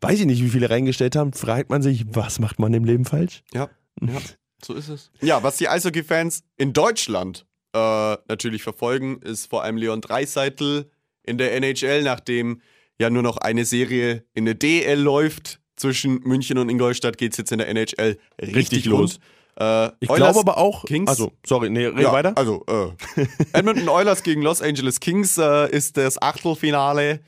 weiß 0.00 0.20
ich 0.20 0.26
nicht, 0.26 0.42
wie 0.42 0.48
viele 0.48 0.70
reingestellt 0.70 1.14
haben, 1.16 1.32
fragt 1.32 1.68
man 1.70 1.82
sich, 1.82 2.04
was 2.08 2.38
macht 2.38 2.58
man 2.58 2.72
im 2.72 2.84
Leben 2.84 3.04
falsch? 3.04 3.42
Ja, 3.52 3.68
ja, 4.00 4.18
so 4.64 4.74
ist 4.74 4.88
es. 4.88 5.10
Ja, 5.20 5.42
was 5.42 5.56
die 5.58 5.68
Eishockey-Fans 5.68 6.44
in 6.56 6.72
Deutschland 6.72 7.44
äh, 7.74 8.16
natürlich 8.28 8.62
verfolgen, 8.62 9.20
ist 9.22 9.50
vor 9.50 9.62
allem 9.62 9.76
Leon 9.76 10.00
Dreiseitel 10.00 10.90
in 11.24 11.38
der 11.38 11.54
NHL, 11.54 12.02
nachdem 12.02 12.60
ja 12.98 13.10
nur 13.10 13.22
noch 13.22 13.38
eine 13.38 13.64
Serie 13.64 14.24
in 14.34 14.44
der 14.44 14.54
DL 14.54 14.98
läuft. 14.98 15.60
Zwischen 15.76 16.20
München 16.24 16.58
und 16.58 16.68
Ingolstadt 16.68 17.16
geht 17.18 17.32
es 17.32 17.38
jetzt 17.38 17.50
in 17.50 17.58
der 17.58 17.68
NHL 17.68 18.18
richtig, 18.40 18.56
Richtig 18.56 18.84
los. 18.84 19.18
Äh, 19.58 19.88
Ich 20.00 20.08
glaube 20.08 20.38
aber 20.38 20.58
auch, 20.58 20.84
Kings. 20.84 21.08
also, 21.08 21.32
sorry, 21.44 21.70
nee, 21.70 21.86
red 21.86 22.00
ja, 22.00 22.12
weiter. 22.12 22.32
Also, 22.36 22.64
äh, 22.68 23.24
Edmonton 23.52 23.88
Oilers 23.88 24.22
gegen 24.22 24.42
Los 24.42 24.62
Angeles 24.62 25.00
Kings 25.00 25.38
äh, 25.38 25.70
ist 25.70 25.96
das 25.96 26.20
Achtelfinale. 26.20 27.20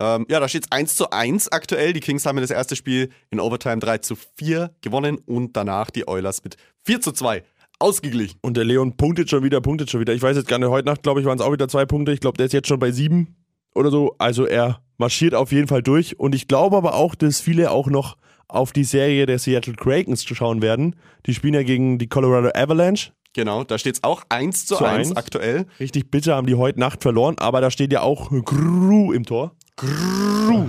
Ähm, 0.00 0.26
ja, 0.30 0.40
da 0.40 0.48
steht 0.48 0.64
es 0.64 0.72
1 0.72 0.96
zu 0.96 1.10
1 1.10 1.52
aktuell. 1.52 1.92
Die 1.92 2.00
Kings 2.00 2.24
haben 2.24 2.38
das 2.40 2.50
erste 2.50 2.74
Spiel 2.74 3.10
in 3.30 3.38
Overtime 3.38 3.78
3 3.78 3.98
zu 3.98 4.16
4 4.38 4.74
gewonnen 4.80 5.18
und 5.26 5.56
danach 5.56 5.90
die 5.90 6.08
Oilers 6.08 6.42
mit 6.42 6.56
4 6.86 7.02
zu 7.02 7.12
2 7.12 7.44
ausgeglichen. 7.78 8.38
Und 8.42 8.56
der 8.56 8.64
Leon 8.64 8.96
punktet 8.96 9.30
schon 9.30 9.42
wieder, 9.42 9.60
punktet 9.60 9.90
schon 9.90 10.00
wieder. 10.00 10.14
Ich 10.14 10.22
weiß 10.22 10.36
jetzt 10.36 10.48
gar 10.48 10.58
nicht, 10.58 10.68
heute 10.68 10.86
Nacht, 10.86 11.02
glaube 11.02 11.20
ich, 11.20 11.26
waren 11.26 11.38
es 11.38 11.44
auch 11.44 11.52
wieder 11.52 11.68
zwei 11.68 11.86
Punkte. 11.86 12.12
Ich 12.12 12.20
glaube, 12.20 12.36
der 12.36 12.46
ist 12.46 12.52
jetzt 12.52 12.68
schon 12.68 12.78
bei 12.78 12.90
sieben 12.92 13.36
oder 13.74 13.90
so. 13.90 14.14
Also 14.18 14.46
er 14.46 14.80
marschiert 14.98 15.34
auf 15.34 15.52
jeden 15.52 15.68
Fall 15.68 15.82
durch. 15.82 16.18
Und 16.18 16.34
ich 16.34 16.48
glaube 16.48 16.76
aber 16.76 16.94
auch, 16.94 17.14
dass 17.14 17.40
viele 17.40 17.70
auch 17.70 17.88
noch 17.88 18.16
auf 18.48 18.72
die 18.72 18.84
Serie 18.84 19.26
der 19.26 19.38
Seattle 19.38 19.74
Krakens 19.74 20.24
schauen 20.24 20.62
werden. 20.62 20.96
Die 21.26 21.34
spielen 21.34 21.54
ja 21.54 21.62
gegen 21.62 21.98
die 21.98 22.08
Colorado 22.08 22.50
Avalanche. 22.54 23.12
Genau, 23.32 23.62
da 23.62 23.78
steht 23.78 23.94
es 23.96 24.04
auch 24.04 24.24
1 24.28 24.66
zu, 24.66 24.76
Zu 24.76 24.84
1 24.84 25.10
1. 25.10 25.16
aktuell. 25.16 25.66
Richtig 25.78 26.10
bitter 26.10 26.34
haben 26.34 26.48
die 26.48 26.56
heute 26.56 26.80
Nacht 26.80 27.02
verloren, 27.02 27.36
aber 27.38 27.60
da 27.60 27.70
steht 27.70 27.92
ja 27.92 28.02
auch 28.02 28.30
Gru 28.44 29.12
im 29.12 29.24
Tor. 29.24 29.52
Gru. 29.76 30.66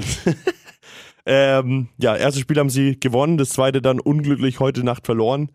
ähm, 1.25 1.89
ja, 1.97 2.15
erstes 2.15 2.41
Spiel 2.41 2.59
haben 2.59 2.69
sie 2.69 2.99
gewonnen, 2.99 3.37
das 3.37 3.49
zweite 3.49 3.81
dann 3.81 3.99
unglücklich 3.99 4.59
heute 4.59 4.83
Nacht 4.83 5.07
verloren. 5.07 5.51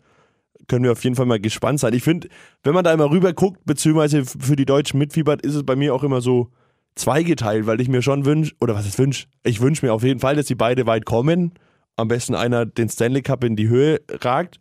Können 0.67 0.83
wir 0.83 0.91
auf 0.91 1.03
jeden 1.05 1.15
Fall 1.15 1.25
mal 1.25 1.39
gespannt 1.39 1.79
sein. 1.79 1.93
Ich 1.93 2.03
finde, 2.03 2.27
wenn 2.63 2.73
man 2.73 2.83
da 2.83 2.91
immer 2.91 3.09
rüber 3.09 3.31
guckt, 3.31 3.61
beziehungsweise 3.65 4.25
für 4.25 4.57
die 4.57 4.65
Deutschen 4.65 4.99
mitfiebert, 4.99 5.41
ist 5.43 5.55
es 5.55 5.65
bei 5.65 5.77
mir 5.77 5.95
auch 5.95 6.03
immer 6.03 6.19
so 6.19 6.51
zweigeteilt, 6.97 7.65
weil 7.65 7.81
ich 7.81 7.87
mir 7.87 8.01
schon 8.01 8.25
wünsche, 8.25 8.53
oder 8.59 8.75
was 8.75 8.85
ist 8.85 8.99
wünsch? 8.99 9.27
Ich 9.43 9.61
wünsche 9.61 9.85
mir 9.85 9.93
auf 9.93 10.03
jeden 10.03 10.19
Fall, 10.19 10.35
dass 10.35 10.45
die 10.47 10.55
beide 10.55 10.85
weit 10.85 11.05
kommen. 11.05 11.53
Am 11.95 12.07
besten 12.07 12.35
einer 12.35 12.65
den 12.65 12.89
Stanley 12.89 13.21
Cup 13.21 13.43
in 13.43 13.55
die 13.55 13.69
Höhe 13.69 14.01
ragt. 14.09 14.59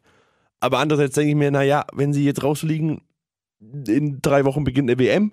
Aber 0.60 0.78
andererseits 0.78 1.14
denke 1.14 1.30
ich 1.30 1.36
mir, 1.36 1.50
naja, 1.50 1.84
wenn 1.92 2.12
sie 2.12 2.24
jetzt 2.24 2.42
rausfliegen, 2.42 3.02
in 3.60 4.20
drei 4.22 4.44
Wochen 4.44 4.64
beginnt 4.64 4.90
eine 4.90 4.98
WM. 4.98 5.32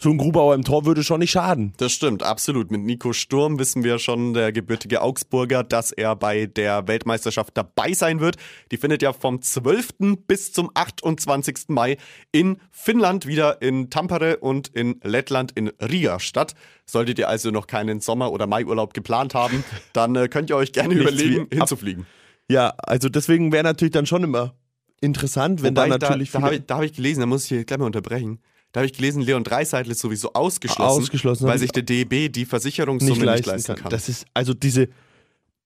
So 0.00 0.10
ein 0.10 0.18
Grubauer 0.18 0.54
im 0.54 0.62
Tor 0.62 0.86
würde 0.86 1.02
schon 1.02 1.18
nicht 1.18 1.32
schaden. 1.32 1.72
Das 1.78 1.90
stimmt, 1.90 2.22
absolut. 2.22 2.70
Mit 2.70 2.82
Nico 2.82 3.12
Sturm 3.12 3.58
wissen 3.58 3.82
wir 3.82 3.98
schon, 3.98 4.32
der 4.32 4.52
gebürtige 4.52 5.02
Augsburger, 5.02 5.64
dass 5.64 5.90
er 5.90 6.14
bei 6.14 6.46
der 6.46 6.86
Weltmeisterschaft 6.86 7.56
dabei 7.56 7.92
sein 7.94 8.20
wird. 8.20 8.36
Die 8.70 8.76
findet 8.76 9.02
ja 9.02 9.12
vom 9.12 9.42
12. 9.42 9.88
bis 10.28 10.52
zum 10.52 10.70
28. 10.72 11.70
Mai 11.70 11.96
in 12.30 12.58
Finnland, 12.70 13.26
wieder 13.26 13.60
in 13.60 13.90
Tampere 13.90 14.36
und 14.36 14.68
in 14.68 15.00
Lettland 15.02 15.50
in 15.56 15.66
Riga 15.80 16.20
statt. 16.20 16.54
Solltet 16.86 17.18
ihr 17.18 17.28
also 17.28 17.50
noch 17.50 17.66
keinen 17.66 17.98
Sommer- 17.98 18.30
oder 18.30 18.46
Maiurlaub 18.46 18.94
geplant 18.94 19.34
haben, 19.34 19.64
dann 19.94 20.14
äh, 20.14 20.28
könnt 20.28 20.48
ihr 20.48 20.56
euch 20.56 20.70
gerne 20.70 20.94
Nichts 20.94 21.10
überlegen, 21.10 21.48
hinzufliegen. 21.52 22.06
Ja, 22.48 22.72
also 22.78 23.08
deswegen 23.08 23.50
wäre 23.50 23.64
natürlich 23.64 23.94
dann 23.94 24.06
schon 24.06 24.22
immer 24.22 24.54
interessant, 25.00 25.64
wenn 25.64 25.76
Wobei, 25.76 25.88
da 25.88 25.98
natürlich 25.98 26.30
da, 26.30 26.38
da 26.38 26.44
habe 26.44 26.54
ich, 26.54 26.62
hab 26.70 26.82
ich 26.84 26.92
gelesen, 26.92 27.18
da 27.18 27.26
muss 27.26 27.42
ich 27.42 27.48
hier 27.48 27.64
gleich 27.64 27.80
mal 27.80 27.86
unterbrechen. 27.86 28.38
Da 28.72 28.80
habe 28.80 28.86
ich 28.86 28.92
gelesen, 28.92 29.22
Leon 29.22 29.44
Dreiseitel 29.44 29.92
ist 29.92 30.00
sowieso 30.00 30.32
ausgeschlossen, 30.34 31.02
Ausgeschlossen, 31.02 31.46
weil 31.46 31.58
sich 31.58 31.66
ich 31.66 31.72
der 31.72 31.82
DEB 31.82 32.32
die 32.32 32.44
Versicherungssumme 32.44 33.32
nicht 33.32 33.46
leisten, 33.46 33.76
kann. 33.76 33.90
Das 33.90 34.08
ist 34.08 34.26
also 34.34 34.54
diese 34.54 34.88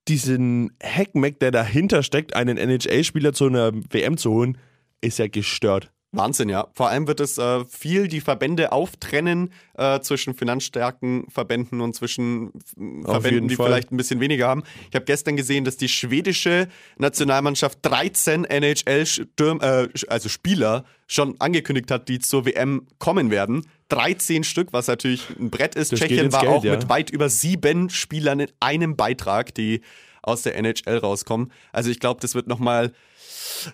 diesen 0.09 0.73
Hackmack, 0.83 1.39
der 1.39 1.51
dahinter 1.51 2.03
steckt, 2.03 2.35
einen 2.35 2.59
NHL-Spieler 2.59 3.33
zu 3.33 3.47
einer 3.47 3.73
WM 3.91 4.17
zu 4.17 4.31
holen, 4.33 4.59
ist 5.01 5.19
ja 5.19 5.29
gestört. 5.29 5.93
Wahnsinn, 6.15 6.51
ja. 6.51 6.69
Vor 6.75 6.91
allem 6.91 7.07
wird 7.07 7.21
es 7.21 7.39
äh, 7.39 7.65
viel 7.65 8.07
die 8.07 8.21
Verbände 8.21 8.73
auftrennen 8.73 9.51
äh, 9.75 10.01
zwischen 10.01 10.35
finanzstarken 10.35 11.27
Verbänden 11.31 11.81
und 11.81 11.95
zwischen 11.95 12.53
äh, 12.77 13.05
Verbänden, 13.05 13.49
die 13.49 13.57
Fall. 13.57 13.69
vielleicht 13.69 13.93
ein 13.93 13.97
bisschen 13.97 14.21
weniger 14.21 14.47
haben. 14.47 14.63
Ich 14.91 14.95
habe 14.95 15.07
gestern 15.07 15.37
gesehen, 15.37 15.65
dass 15.65 15.79
die 15.79 15.89
schwedische 15.89 16.69
Nationalmannschaft 16.99 17.79
13 17.81 18.45
NHL 18.45 19.07
Stürm, 19.07 19.61
äh, 19.63 19.89
also 20.09 20.29
Spieler 20.29 20.85
schon 21.07 21.41
angekündigt 21.41 21.91
hat, 21.91 22.11
die 22.11 22.19
zur 22.19 22.45
WM 22.45 22.87
kommen 22.99 23.31
werden. 23.31 23.67
13 23.89 24.45
Stück, 24.45 24.73
was 24.73 24.89
natürlich 24.89 25.27
ein 25.41 25.51
Brett 25.51 25.75
ist. 25.75 25.93
Das 25.93 26.01
Tschechien 26.01 26.31
war 26.31 26.43
Geld, 26.43 26.53
auch 26.53 26.65
ja. 26.65 26.73
mit 26.73 26.91
weit 26.91 27.09
über 27.09 27.31
sieben 27.31 27.89
Spielern 27.89 28.41
in 28.41 28.49
einem 28.61 28.97
Beitrag, 28.97 29.55
die 29.55 29.81
aus 30.23 30.43
der 30.43 30.57
NHL 30.57 30.99
rauskommen. 30.99 31.53
Also 31.73 31.91
ich 31.91 32.01
glaube, 32.01 32.21
das 32.21 32.35
wird 32.35 32.47
nochmal 32.47 32.93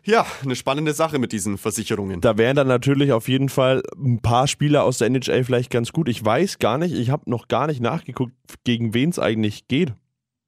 ja, 0.05 0.27
eine 0.43 0.57
spannende 0.57 0.93
Sache 0.93 1.19
mit 1.19 1.33
diesen 1.33 1.59
Versicherungen. 1.59 2.21
Da 2.21 2.37
wären 2.37 2.57
dann 2.57 2.69
natürlich 2.69 3.13
auf 3.13 3.29
jeden 3.29 3.49
Fall 3.49 3.83
ein 3.97 4.21
paar 4.21 4.47
Spieler 4.47 4.85
aus 4.85 4.99
der 4.99 5.07
NHL 5.09 5.45
vielleicht 5.45 5.71
ganz 5.71 5.93
gut. 5.93 6.09
Ich 6.09 6.25
weiß 6.25 6.59
gar 6.59 6.79
nicht, 6.79 6.95
ich 6.95 7.11
habe 7.11 7.31
noch 7.31 7.49
gar 7.49 7.67
nicht 7.67 7.81
nachgeguckt, 7.81 8.33
gegen 8.65 8.95
wen 8.95 9.11
es 9.11 9.19
eigentlich 9.19 9.69
geht. 9.69 9.93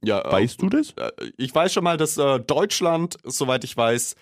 Ja, 0.02 0.20
äh, 0.22 0.32
Weißt 0.32 0.62
du 0.62 0.68
das? 0.68 0.92
äh, 0.96 1.10
ich 1.36 1.54
weiß 1.54 1.72
schon 1.72 1.84
mal, 1.84 1.96
dass 1.96 2.16
äh, 2.16 2.40
Deutschland, 2.40 3.16
soweit 3.24 3.64
ich 3.64 3.76
weiß, 3.76 4.14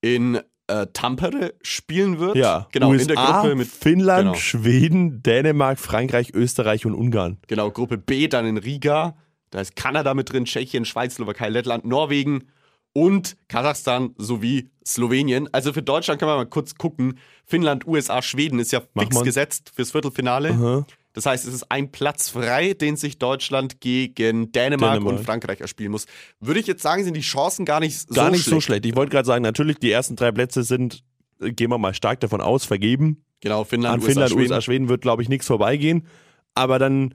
in 0.00 0.40
äh, 0.66 0.86
Tampere 0.92 1.54
spielen 1.62 2.18
wird. 2.18 2.36
Ja, 2.36 2.68
genau, 2.72 2.90
USA, 2.90 3.02
in 3.02 3.08
der 3.08 3.16
Gruppe 3.16 3.54
mit 3.56 3.68
Finnland, 3.68 4.24
genau. 4.24 4.34
Schweden, 4.34 5.22
Dänemark, 5.22 5.78
Frankreich, 5.78 6.32
Österreich 6.34 6.86
und 6.86 6.94
Ungarn. 6.94 7.38
genau 7.48 7.70
Gruppe 7.70 7.98
B 7.98 8.28
dann 8.28 8.46
in 8.46 8.56
Riga. 8.56 9.16
Da 9.54 9.60
ist 9.60 9.76
Kanada 9.76 10.14
mit 10.14 10.32
drin, 10.32 10.46
Tschechien, 10.46 10.84
Schweiz, 10.84 11.14
Slowakei, 11.14 11.48
Lettland, 11.48 11.84
Norwegen 11.84 12.48
und 12.92 13.36
Kasachstan 13.46 14.12
sowie 14.18 14.68
Slowenien. 14.84 15.48
Also 15.52 15.72
für 15.72 15.80
Deutschland 15.82 16.18
kann 16.18 16.28
man 16.28 16.38
mal 16.38 16.46
kurz 16.46 16.74
gucken. 16.74 17.20
Finnland, 17.46 17.86
USA, 17.86 18.20
Schweden 18.20 18.58
ist 18.58 18.72
ja 18.72 18.82
Mach 18.94 19.04
fix 19.04 19.14
mal. 19.14 19.22
gesetzt 19.22 19.70
fürs 19.72 19.92
Viertelfinale. 19.92 20.50
Aha. 20.50 20.86
Das 21.12 21.26
heißt, 21.26 21.46
es 21.46 21.54
ist 21.54 21.70
ein 21.70 21.92
Platz 21.92 22.30
frei, 22.30 22.74
den 22.74 22.96
sich 22.96 23.20
Deutschland 23.20 23.80
gegen 23.80 24.50
Dänemark, 24.50 24.94
Dänemark. 24.94 25.18
und 25.20 25.24
Frankreich 25.24 25.60
erspielen 25.60 25.92
muss. 25.92 26.06
Würde 26.40 26.58
ich 26.58 26.66
jetzt 26.66 26.82
sagen, 26.82 27.04
sind 27.04 27.14
die 27.16 27.20
Chancen 27.20 27.64
gar 27.64 27.78
nicht 27.78 27.96
so 28.08 28.12
Gar 28.12 28.30
nicht 28.32 28.42
schlecht. 28.42 28.50
so 28.56 28.60
schlecht. 28.60 28.84
Ich 28.86 28.96
wollte 28.96 29.12
gerade 29.12 29.26
sagen, 29.26 29.44
natürlich, 29.44 29.78
die 29.78 29.92
ersten 29.92 30.16
drei 30.16 30.32
Plätze 30.32 30.64
sind, 30.64 31.04
gehen 31.38 31.70
wir 31.70 31.78
mal 31.78 31.94
stark 31.94 32.18
davon 32.18 32.40
aus, 32.40 32.64
vergeben. 32.64 33.24
Genau, 33.40 33.62
Finnland, 33.62 33.94
An 33.94 34.00
USA, 34.00 34.08
Finnland, 34.08 34.30
Schweden. 34.32 34.42
USA, 34.42 34.60
Schweden 34.60 34.88
wird, 34.88 35.02
glaube 35.02 35.22
ich, 35.22 35.28
nichts 35.28 35.46
vorbeigehen. 35.46 36.08
Aber 36.56 36.80
dann 36.80 37.14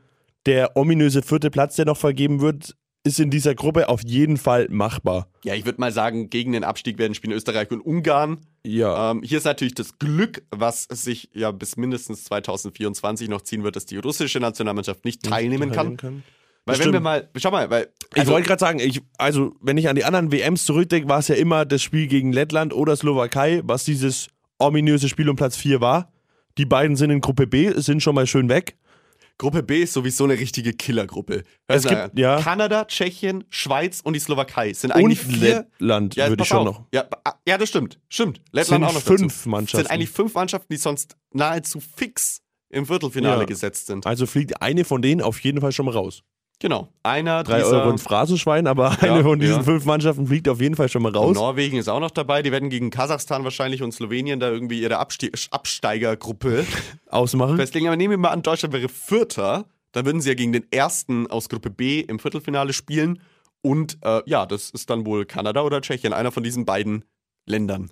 der 0.49 0.75
ominöse 0.75 1.21
vierte 1.21 1.51
Platz, 1.51 1.75
der 1.75 1.85
noch 1.85 1.97
vergeben 1.97 2.41
wird, 2.41 2.75
ist 3.03 3.19
in 3.19 3.29
dieser 3.29 3.53
Gruppe 3.53 3.87
auf 3.87 4.01
jeden 4.03 4.35
Fall 4.37 4.67
machbar. 4.71 5.27
Ja, 5.43 5.53
ich 5.53 5.63
würde 5.63 5.79
mal 5.79 5.91
sagen, 5.91 6.31
gegen 6.31 6.53
den 6.53 6.63
Abstieg 6.63 6.97
werden 6.97 7.13
spielen 7.13 7.33
Österreich 7.33 7.69
und 7.69 7.81
Ungarn. 7.81 8.39
Ja. 8.65 9.11
Ähm, 9.11 9.21
hier 9.21 9.37
ist 9.37 9.43
natürlich 9.43 9.75
das 9.75 9.99
Glück, 9.99 10.41
was 10.49 10.85
sich 10.85 11.29
ja 11.33 11.51
bis 11.51 11.77
mindestens 11.77 12.23
2024 12.23 13.29
noch 13.29 13.41
ziehen 13.41 13.63
wird, 13.63 13.75
dass 13.75 13.85
die 13.85 13.97
russische 13.97 14.39
Nationalmannschaft 14.39 15.05
nicht 15.05 15.21
teilnehmen 15.21 15.71
kann. 15.71 16.23
Weil 16.65 16.79
wenn 16.79 16.93
wir 16.93 16.99
mal, 16.99 17.29
schau 17.35 17.51
mal, 17.51 17.69
weil 17.69 17.89
Ich 18.15 18.21
also, 18.21 18.31
wollte 18.31 18.47
gerade 18.47 18.59
sagen, 18.59 18.79
ich, 18.79 19.01
also 19.19 19.55
wenn 19.61 19.77
ich 19.77 19.87
an 19.87 19.95
die 19.95 20.03
anderen 20.03 20.31
WMs 20.31 20.65
zurückdenke, 20.65 21.07
war 21.07 21.19
es 21.19 21.27
ja 21.27 21.35
immer 21.35 21.63
das 21.65 21.83
Spiel 21.83 22.07
gegen 22.07 22.33
Lettland 22.33 22.73
oder 22.73 22.95
Slowakei, 22.95 23.61
was 23.65 23.83
dieses 23.83 24.29
ominöse 24.57 25.09
Spiel 25.09 25.29
um 25.29 25.35
Platz 25.35 25.55
4 25.57 25.79
war. 25.79 26.11
Die 26.57 26.65
beiden 26.65 26.95
sind 26.95 27.11
in 27.11 27.21
Gruppe 27.21 27.45
B, 27.45 27.71
sind 27.75 28.01
schon 28.01 28.15
mal 28.15 28.25
schön 28.25 28.49
weg. 28.49 28.77
Gruppe 29.39 29.63
B 29.63 29.81
ist 29.83 29.93
sowieso 29.93 30.25
eine 30.25 30.33
richtige 30.33 30.73
Killergruppe. 30.73 31.43
Es 31.65 31.83
gibt- 31.87 32.19
ja. 32.19 32.39
Kanada, 32.41 32.85
Tschechien, 32.85 33.45
Schweiz 33.49 34.01
und 34.03 34.13
die 34.13 34.19
Slowakei 34.19 34.73
sind 34.73 34.91
eigentlich 34.91 35.25
Und 35.25 35.33
vier. 35.33 35.65
Lettland 35.79 36.15
Ja, 36.15 36.27
würde 36.29 36.43
ich 36.43 36.47
schon 36.49 36.57
auf. 36.59 36.65
noch. 36.65 36.85
Ja, 36.93 37.05
ah, 37.23 37.33
ja, 37.47 37.57
das 37.57 37.69
stimmt. 37.69 37.99
Stimmt. 38.09 38.41
Lettland 38.51 38.67
Sind 38.67 38.83
auch 38.83 38.93
noch 38.93 39.01
fünf 39.01 39.33
dazu. 39.37 39.49
Mannschaften. 39.49 39.77
sind 39.87 39.91
eigentlich 39.91 40.09
fünf 40.09 40.33
Mannschaften, 40.35 40.67
die 40.73 40.77
sonst 40.77 41.15
nahezu 41.31 41.79
fix 41.79 42.41
im 42.69 42.85
Viertelfinale 42.85 43.39
Ja. 43.39 43.45
gesetzt 43.45 43.87
sind. 43.87 44.05
Also 44.05 44.25
fliegt 44.27 44.61
eine 44.61 44.83
von 44.83 45.01
denen 45.01 45.21
auf 45.21 45.39
jeden 45.39 45.61
Fall 45.61 45.71
schon 45.71 45.85
mal 45.85 45.93
raus. 45.95 46.21
Genau. 46.61 46.89
Einer 47.03 47.43
Drei 47.43 47.59
dieser 47.59 47.81
Euro 47.83 47.91
ins 47.91 48.03
Phrasenschwein, 48.03 48.67
aber 48.67 48.97
Ja, 49.01 49.13
eine 49.13 49.23
von 49.23 49.39
diesen 49.39 49.57
ja. 49.57 49.63
fünf 49.63 49.85
Mannschaften 49.85 50.27
fliegt 50.27 50.49
auf 50.49 50.59
jeden 50.59 50.75
Fall 50.75 50.89
schon 50.89 51.01
mal 51.01 51.15
raus. 51.15 51.33
Norwegen 51.33 51.77
ist 51.77 51.87
auch 51.87 52.01
noch 52.01 52.11
dabei. 52.11 52.41
Die 52.41 52.51
werden 52.51 52.69
gegen 52.69 52.89
Kasachstan 52.89 53.45
wahrscheinlich 53.45 53.81
und 53.81 53.93
Slowenien 53.93 54.41
da 54.41 54.49
irgendwie 54.49 54.81
ihre 54.81 54.97
Abste 54.97 55.31
Absteigergruppe 55.51 56.65
Ausmachen. 57.09 57.55
festlegen. 57.55 57.87
Aber 57.87 57.95
nehmen 57.95 58.11
wir 58.11 58.17
mal 58.17 58.29
an, 58.31 58.41
Deutschland 58.41 58.73
wäre 58.73 58.89
Vierter. 58.89 59.65
Dann 59.93 60.05
würden 60.05 60.19
sie 60.21 60.29
ja 60.29 60.35
gegen 60.35 60.51
den 60.51 60.69
ersten 60.71 61.27
aus 61.27 61.47
Gruppe 61.47 61.69
B 61.69 62.01
im 62.01 62.19
Viertelfinale 62.19 62.73
spielen. 62.73 63.21
Und 63.61 63.97
äh, 64.03 64.21
ja, 64.25 64.45
das 64.45 64.69
ist 64.69 64.89
dann 64.89 65.05
wohl 65.05 65.25
Kanada 65.25 65.61
oder 65.61 65.81
Tschechien, 65.81 66.13
einer 66.13 66.31
von 66.31 66.43
diesen 66.43 66.65
beiden 66.65 67.05
Ländern. 67.45 67.89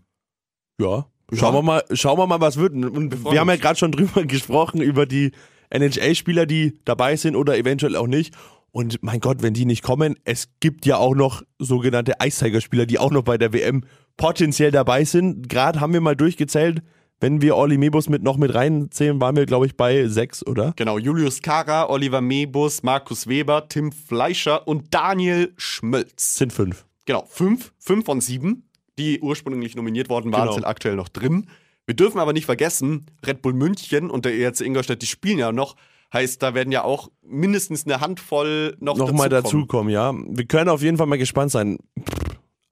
Ja. 0.79 1.07
Schauen 1.33 1.53
wir 1.55 1.61
mal, 1.61 1.83
schauen 1.91 2.17
wir 2.19 2.27
mal, 2.27 2.39
was 2.39 2.57
wird. 2.57 2.73
Und 2.73 3.13
freuen 3.15 3.33
wir 3.33 3.39
haben 3.39 3.49
ja 3.49 3.55
gerade 3.57 3.77
schon 3.79 3.91
drüber 3.91 4.23
gesprochen, 4.25 4.81
über 4.81 5.05
die 5.05 5.31
NHL-Spieler, 5.69 6.45
die 6.45 6.79
dabei 6.85 7.15
sind 7.17 7.35
oder 7.35 7.57
eventuell 7.57 7.95
auch 7.95 8.07
nicht. 8.07 8.33
Und 8.71 9.01
mein 9.01 9.19
Gott, 9.19 9.41
wenn 9.41 9.53
die 9.53 9.65
nicht 9.65 9.81
kommen, 9.83 10.15
es 10.23 10.49
gibt 10.59 10.85
ja 10.85 10.97
auch 10.97 11.15
noch 11.15 11.41
sogenannte 11.57 12.19
Eiszeigerspieler, 12.19 12.85
die 12.85 12.99
auch 12.99 13.11
noch 13.11 13.23
bei 13.23 13.37
der 13.37 13.53
WM 13.53 13.83
potenziell 14.17 14.71
dabei 14.71 15.03
sind. 15.03 15.49
Gerade 15.49 15.79
haben 15.79 15.93
wir 15.93 16.01
mal 16.01 16.15
durchgezählt, 16.15 16.81
wenn 17.19 17.41
wir 17.41 17.55
Olli 17.55 17.77
Mebus 17.77 18.09
mit 18.09 18.21
noch 18.21 18.37
mit 18.37 18.53
reinzählen, 18.53 19.19
waren 19.19 19.35
wir, 19.35 19.47
glaube 19.47 19.65
ich, 19.65 19.75
bei 19.75 20.07
sechs, 20.07 20.45
oder? 20.45 20.73
Genau, 20.75 20.99
Julius 20.99 21.41
Kara, 21.41 21.89
Oliver 21.89 22.21
Mebus, 22.21 22.83
Markus 22.83 23.25
Weber, 23.25 23.67
Tim 23.67 23.91
Fleischer 23.91 24.67
und 24.67 24.93
Daniel 24.93 25.51
Schmölz. 25.57 26.37
Sind 26.37 26.53
fünf. 26.53 26.85
Genau, 27.05 27.25
fünf, 27.27 27.73
fünf 27.79 28.05
von 28.05 28.21
sieben, 28.21 28.69
die 28.99 29.19
ursprünglich 29.21 29.75
nominiert 29.75 30.09
worden 30.09 30.31
waren, 30.31 30.43
Genau. 30.43 30.53
sind 30.53 30.65
aktuell 30.65 30.95
noch 30.95 31.09
drin. 31.09 31.47
Wir 31.87 31.95
dürfen 31.95 32.19
aber 32.19 32.33
nicht 32.33 32.45
vergessen, 32.45 33.05
Red 33.25 33.41
Bull 33.41 33.53
München 33.53 34.11
und 34.11 34.25
der 34.25 34.35
ERC 34.35 34.61
Ingolstadt, 34.61 35.01
die 35.01 35.05
spielen 35.07 35.39
ja 35.39 35.51
noch. 35.51 35.75
Heißt, 36.13 36.41
da 36.41 36.53
werden 36.53 36.71
ja 36.71 36.83
auch 36.83 37.09
mindestens 37.21 37.85
eine 37.85 37.99
Handvoll 37.99 38.77
noch, 38.79 38.97
noch 38.97 39.11
mal 39.11 39.29
dazukommen. 39.29 39.91
ja. 39.91 40.13
Wir 40.13 40.45
können 40.45 40.69
auf 40.69 40.81
jeden 40.81 40.97
Fall 40.97 41.07
mal 41.07 41.17
gespannt 41.17 41.51
sein. 41.51 41.77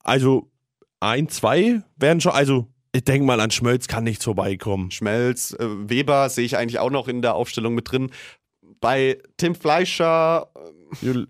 Also 0.04 0.50
ein, 1.00 1.28
zwei 1.28 1.82
werden 1.98 2.22
schon, 2.22 2.32
also 2.32 2.68
ich 2.94 3.04
denke 3.04 3.26
mal 3.26 3.42
an 3.42 3.52
Schmölz 3.52 3.88
kann 3.88 4.06
nichts 4.06 4.24
vorbeikommen. 4.24 4.90
Schmelz, 4.92 5.52
äh, 5.52 5.66
Weber 5.90 6.30
sehe 6.30 6.46
ich 6.46 6.58
eigentlich 6.58 6.80
auch 6.80 6.92
noch 6.92 7.10
in 7.10 7.22
der 7.22 7.36
Aufstellung 7.36 7.76
mit 7.76 7.92
drin. 7.92 8.10
Bei 8.80 9.18
Tim 9.38 9.56
Fleischer, 9.56 10.50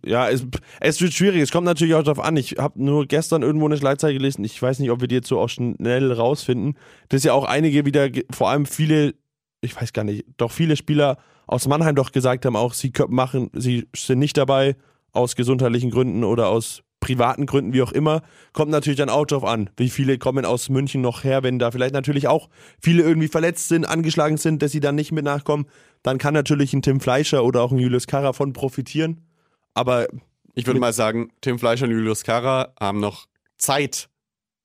Ja, 0.06 0.30
es, 0.30 0.46
es 0.80 1.02
wird 1.02 1.13
schwierig. 1.13 1.41
Es 1.41 1.52
kommt 1.52 1.65
natürlich 1.65 1.96
auch 1.96 2.04
darauf 2.04 2.24
an. 2.24 2.38
Ich 2.38 2.58
habe 2.58 2.84
nur 2.84 3.06
gestern 3.06 3.41
irgendwo 3.41 3.65
eine 3.65 3.78
Schlagzeile 3.78 4.13
gelesen. 4.13 4.44
Ich 4.44 4.62
weiß 4.62 4.80
nicht, 4.80 4.91
ob 4.91 5.02
wir 5.02 5.08
die 5.08 5.15
jetzt 5.15 5.28
so 5.28 5.39
auch 5.39 5.50
schnell 5.50 6.12
rausfinden. 6.12 6.78
Dass 7.10 7.24
ja 7.24 7.34
auch 7.34 7.46
einige 7.46 7.86
wieder, 7.86 8.10
vor 8.32 8.50
allem 8.50 8.65
viele, 8.65 9.15
ich 9.62 9.80
weiß 9.80 9.94
gar 9.94 10.04
nicht, 10.04 10.26
doch 10.38 10.52
viele 10.52 10.76
Spieler 10.76 11.18
aus 11.47 11.67
Mannheim 11.67 11.95
doch 11.95 12.12
gesagt 12.12 12.45
haben, 12.45 12.55
auch 12.55 12.73
sie 12.73 12.91
machen, 13.08 13.49
sie 13.53 13.88
sind 13.95 14.19
nicht 14.19 14.38
dabei 14.38 14.75
aus 15.12 15.36
gesundheitlichen 15.36 15.91
Gründen 15.91 16.23
oder 16.23 16.49
aus 16.49 16.81
privaten 16.99 17.45
Gründen, 17.45 17.73
wie 17.73 17.84
auch 17.84 17.91
immer. 17.91 18.21
Kommt 18.53 18.71
natürlich 18.71 18.97
dann 18.97 19.10
auch 19.10 19.25
drauf 19.25 19.43
an, 19.43 19.69
wie 19.77 19.89
viele 19.89 20.17
kommen 20.17 20.43
aus 20.43 20.69
München 20.69 21.01
noch 21.01 21.23
her, 21.23 21.43
wenn 21.43 21.60
da 21.60 21.69
vielleicht 21.69 21.93
natürlich 21.93 22.27
auch 22.27 22.49
viele 22.81 23.03
irgendwie 23.03 23.27
verletzt 23.27 23.67
sind, 23.67 23.86
angeschlagen 23.86 24.38
sind, 24.38 24.62
dass 24.62 24.71
sie 24.71 24.79
dann 24.79 24.95
nicht 24.95 25.12
mit 25.12 25.23
nachkommen. 25.23 25.67
Dann 26.01 26.17
kann 26.17 26.34
natürlich 26.34 26.73
ein 26.73 26.81
Tim 26.81 26.99
Fleischer 26.99 27.43
oder 27.43 27.62
auch 27.62 27.71
ein 27.71 27.77
Julius 27.77 28.08
Karra 28.08 28.34
von 28.34 28.53
profitieren. 28.53 29.21
Aber 29.75 30.08
ich 30.55 30.65
würde 30.65 30.79
mal 30.79 30.93
sagen, 30.93 31.29
Tim 31.41 31.60
Fleischer 31.60 31.86
und 31.86 31.91
Julius 31.91 32.23
Kara 32.23 32.73
haben 32.79 32.99
noch 32.99 33.27
Zeit. 33.58 34.10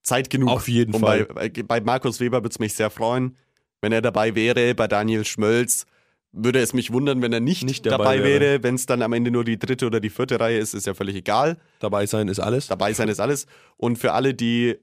Zeit 0.03 0.31
genug. 0.31 0.49
Auf 0.49 0.69
jeden 0.69 0.95
und 0.95 1.01
Fall. 1.01 1.27
Bei, 1.27 1.49
bei 1.51 1.81
Markus 1.81 2.21
Weber 2.21 2.39
würde 2.39 2.49
es 2.49 2.59
mich 2.59 2.75
sehr 2.75 2.91
freuen, 2.91 3.37
wenn 3.83 3.93
er 3.93 4.01
dabei 4.01 4.35
wäre. 4.35 4.75
Bei 4.75 4.89
Daniel 4.89 5.27
Schmölz 5.27 5.85
würde 6.33 6.61
es 6.61 6.73
mich 6.73 6.93
wundern, 6.93 7.23
wenn 7.23 7.33
er 7.33 7.41
nicht, 7.41 7.65
Nicht 7.65 7.87
dabei, 7.87 7.97
dabei 8.17 8.25
wäre. 8.25 8.41
wäre. 8.41 8.63
Wenn 8.63 8.75
es 8.77 8.87
dann 8.87 9.03
am 9.03 9.13
Ende 9.13 9.31
nur 9.31 9.45
die 9.45 9.59
dritte 9.59 9.87
oder 9.87 10.01
die 10.01 10.11
vierte 10.11 10.39
Reihe 10.39 10.59
ist, 10.59 10.75
ist 10.75 10.87
ja 10.87 10.95
völlig 10.95 11.17
egal. 11.17 11.57
dabei 11.81 12.07
sein 12.07 12.29
ist 12.29 12.39
alles. 12.39 12.69
Dabei 12.69 12.93
sein 12.93 13.09
ist 13.09 13.21
alles. 13.21 13.47
Und 13.77 13.97
für 13.99 14.13
alle, 14.13 14.35
die 14.35 14.77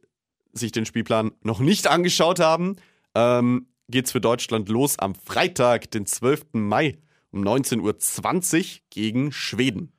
sich 0.54 0.72
den 0.72 0.86
Spielplan 0.86 1.32
noch 1.44 1.60
nicht 1.60 1.88
angeschaut 1.88 2.40
haben, 2.40 2.76
ähm, 3.16 3.68
geht's 3.90 4.12
für 4.12 4.22
Deutschland 4.22 4.68
los 4.70 5.00
am 5.00 5.16
Freitag, 5.16 5.92
den 5.92 6.06
12. 6.06 6.46
Mai 6.54 6.98
um 7.32 7.44
19.20 7.44 8.58
Uhr 8.60 8.80
gegen 8.90 9.32
Schweden. 9.32 9.94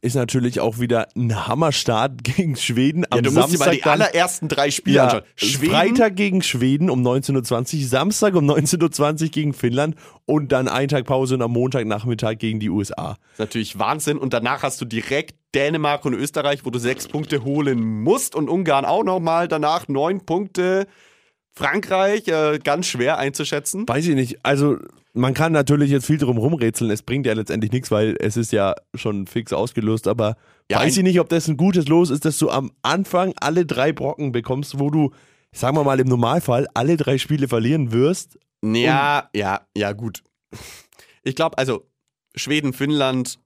Ist 0.00 0.14
natürlich 0.14 0.60
auch 0.60 0.78
wieder 0.78 1.08
ein 1.16 1.46
Hammerstart 1.46 2.22
gegen 2.24 2.56
Schweden. 2.56 3.04
Am 3.10 3.18
Ja, 3.18 3.22
du 3.22 3.30
musst 3.32 3.52
dir 3.52 3.58
Samstag 3.58 3.66
mal 3.66 3.74
die 3.74 3.84
allerersten 3.84 4.48
drei 4.48 4.70
Spiele 4.70 4.96
ja, 4.96 5.04
anschauen. 5.04 5.22
Schweden, 5.36 5.70
Freitag 5.70 6.16
gegen 6.16 6.42
Schweden 6.42 6.90
um 6.90 7.06
19.20 7.06 7.80
Uhr, 7.80 7.88
Samstag 7.88 8.34
um 8.34 8.48
19.20 8.48 9.22
Uhr 9.22 9.28
gegen 9.28 9.52
Finnland 9.52 9.96
und 10.26 10.52
dann 10.52 10.68
ein 10.68 10.88
Tag 10.88 11.04
Pause 11.04 11.34
und 11.34 11.42
am 11.42 11.52
Montagnachmittag 11.52 12.38
gegen 12.38 12.60
die 12.60 12.70
USA. 12.70 13.16
ist 13.32 13.38
natürlich 13.38 13.78
Wahnsinn. 13.78 14.18
Und 14.18 14.32
danach 14.32 14.62
hast 14.62 14.80
du 14.80 14.84
direkt 14.84 15.36
Dänemark 15.54 16.04
und 16.04 16.14
Österreich, 16.14 16.64
wo 16.64 16.70
du 16.70 16.78
sechs 16.78 17.06
Punkte 17.08 17.44
holen 17.44 18.02
musst. 18.02 18.34
Und 18.34 18.48
Ungarn 18.48 18.84
auch 18.84 19.04
nochmal. 19.04 19.48
Danach 19.48 19.88
neun 19.88 20.24
Punkte. 20.24 20.86
Frankreich, 21.56 22.26
äh, 22.28 22.58
ganz 22.62 22.86
schwer 22.86 23.18
einzuschätzen. 23.18 23.86
Weiß 23.88 24.06
ich 24.06 24.14
nicht. 24.14 24.38
Also, 24.42 24.78
man 25.12 25.34
kann 25.34 25.52
natürlich 25.52 25.90
jetzt 25.90 26.06
viel 26.06 26.18
drum 26.18 26.38
rumrätseln. 26.38 26.90
Es 26.90 27.02
bringt 27.02 27.26
ja 27.26 27.32
letztendlich 27.32 27.70
nichts, 27.70 27.90
weil 27.90 28.16
es 28.18 28.36
ist 28.36 28.52
ja 28.52 28.74
schon 28.94 29.26
fix 29.26 29.52
ausgelost. 29.52 30.08
Aber 30.08 30.36
Ja, 30.70 30.80
weiß 30.80 30.96
ich 30.96 31.02
nicht, 31.04 31.20
ob 31.20 31.28
das 31.28 31.46
ein 31.46 31.56
gutes 31.56 31.86
Los 31.86 32.10
ist, 32.10 32.24
dass 32.24 32.38
du 32.38 32.50
am 32.50 32.72
Anfang 32.82 33.32
alle 33.40 33.64
drei 33.64 33.92
Brocken 33.92 34.32
bekommst, 34.32 34.78
wo 34.80 34.90
du 34.90 35.12
sagen 35.54 35.76
wir 35.76 35.84
mal 35.84 36.00
im 36.00 36.08
Normalfall, 36.08 36.66
alle 36.74 36.96
drei 36.96 37.16
Spiele 37.16 37.48
verlieren 37.48 37.92
wirst. 37.92 38.38
Ja, 38.62 39.30
ja, 39.34 39.60
ja, 39.76 39.92
gut. 39.92 40.22
Ich 41.22 41.36
glaube, 41.36 41.56
also 41.58 41.86
Schweden, 42.34 42.72
Finnland 42.72 43.38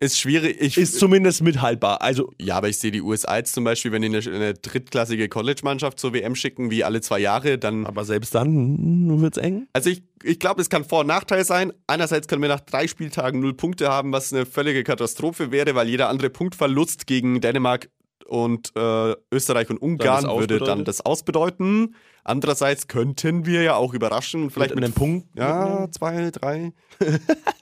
ist 0.00 0.18
schwierig. 0.18 0.60
Ich, 0.60 0.76
Ist 0.76 0.98
zumindest 0.98 1.42
mithaltbar. 1.42 2.02
Also 2.02 2.32
ja, 2.40 2.56
aber 2.56 2.68
ich 2.68 2.78
sehe 2.78 2.90
die 2.90 3.00
USA 3.00 3.36
jetzt 3.36 3.54
zum 3.54 3.64
Beispiel, 3.64 3.92
wenn 3.92 4.02
die 4.02 4.08
eine, 4.08 4.18
eine 4.18 4.54
drittklassige 4.54 5.28
College-Mannschaft 5.28 5.98
zur 5.98 6.12
WM 6.12 6.34
schicken, 6.34 6.70
wie 6.70 6.84
alle 6.84 7.00
zwei 7.00 7.20
Jahre, 7.20 7.58
dann. 7.58 7.86
Aber 7.86 8.04
selbst 8.04 8.34
dann 8.34 8.48
hm, 8.48 9.20
wird's 9.20 9.38
eng. 9.38 9.68
Also 9.72 9.90
ich, 9.90 10.02
ich 10.22 10.38
glaube, 10.38 10.60
es 10.60 10.68
kann 10.68 10.84
Vor- 10.84 11.00
und 11.00 11.06
Nachteil 11.06 11.44
sein. 11.44 11.72
Einerseits 11.86 12.28
können 12.28 12.42
wir 12.42 12.48
nach 12.48 12.60
drei 12.60 12.88
Spieltagen 12.88 13.40
null 13.40 13.54
Punkte 13.54 13.88
haben, 13.88 14.12
was 14.12 14.32
eine 14.32 14.46
völlige 14.46 14.84
Katastrophe 14.84 15.52
wäre, 15.52 15.74
weil 15.74 15.88
jeder 15.88 16.08
andere 16.08 16.30
Punktverlust 16.30 17.06
gegen 17.06 17.40
Dänemark 17.40 17.88
und 18.26 18.72
äh, 18.76 19.14
Österreich 19.32 19.70
und 19.70 19.78
Ungarn 19.78 20.24
das 20.24 20.34
würde 20.34 20.58
dann 20.58 20.84
das 20.84 21.00
ausbedeuten. 21.00 21.94
Andererseits 22.24 22.88
könnten 22.88 23.44
wir 23.44 23.62
ja 23.62 23.74
auch 23.76 23.92
überraschen 23.92 24.44
und 24.44 24.50
vielleicht 24.50 24.70
Mit 24.74 24.76
mit, 24.76 24.84
einem 24.84 24.94
Punkt. 24.94 25.28
ja, 25.38 25.88
zwei, 25.90 26.30
drei. 26.30 26.72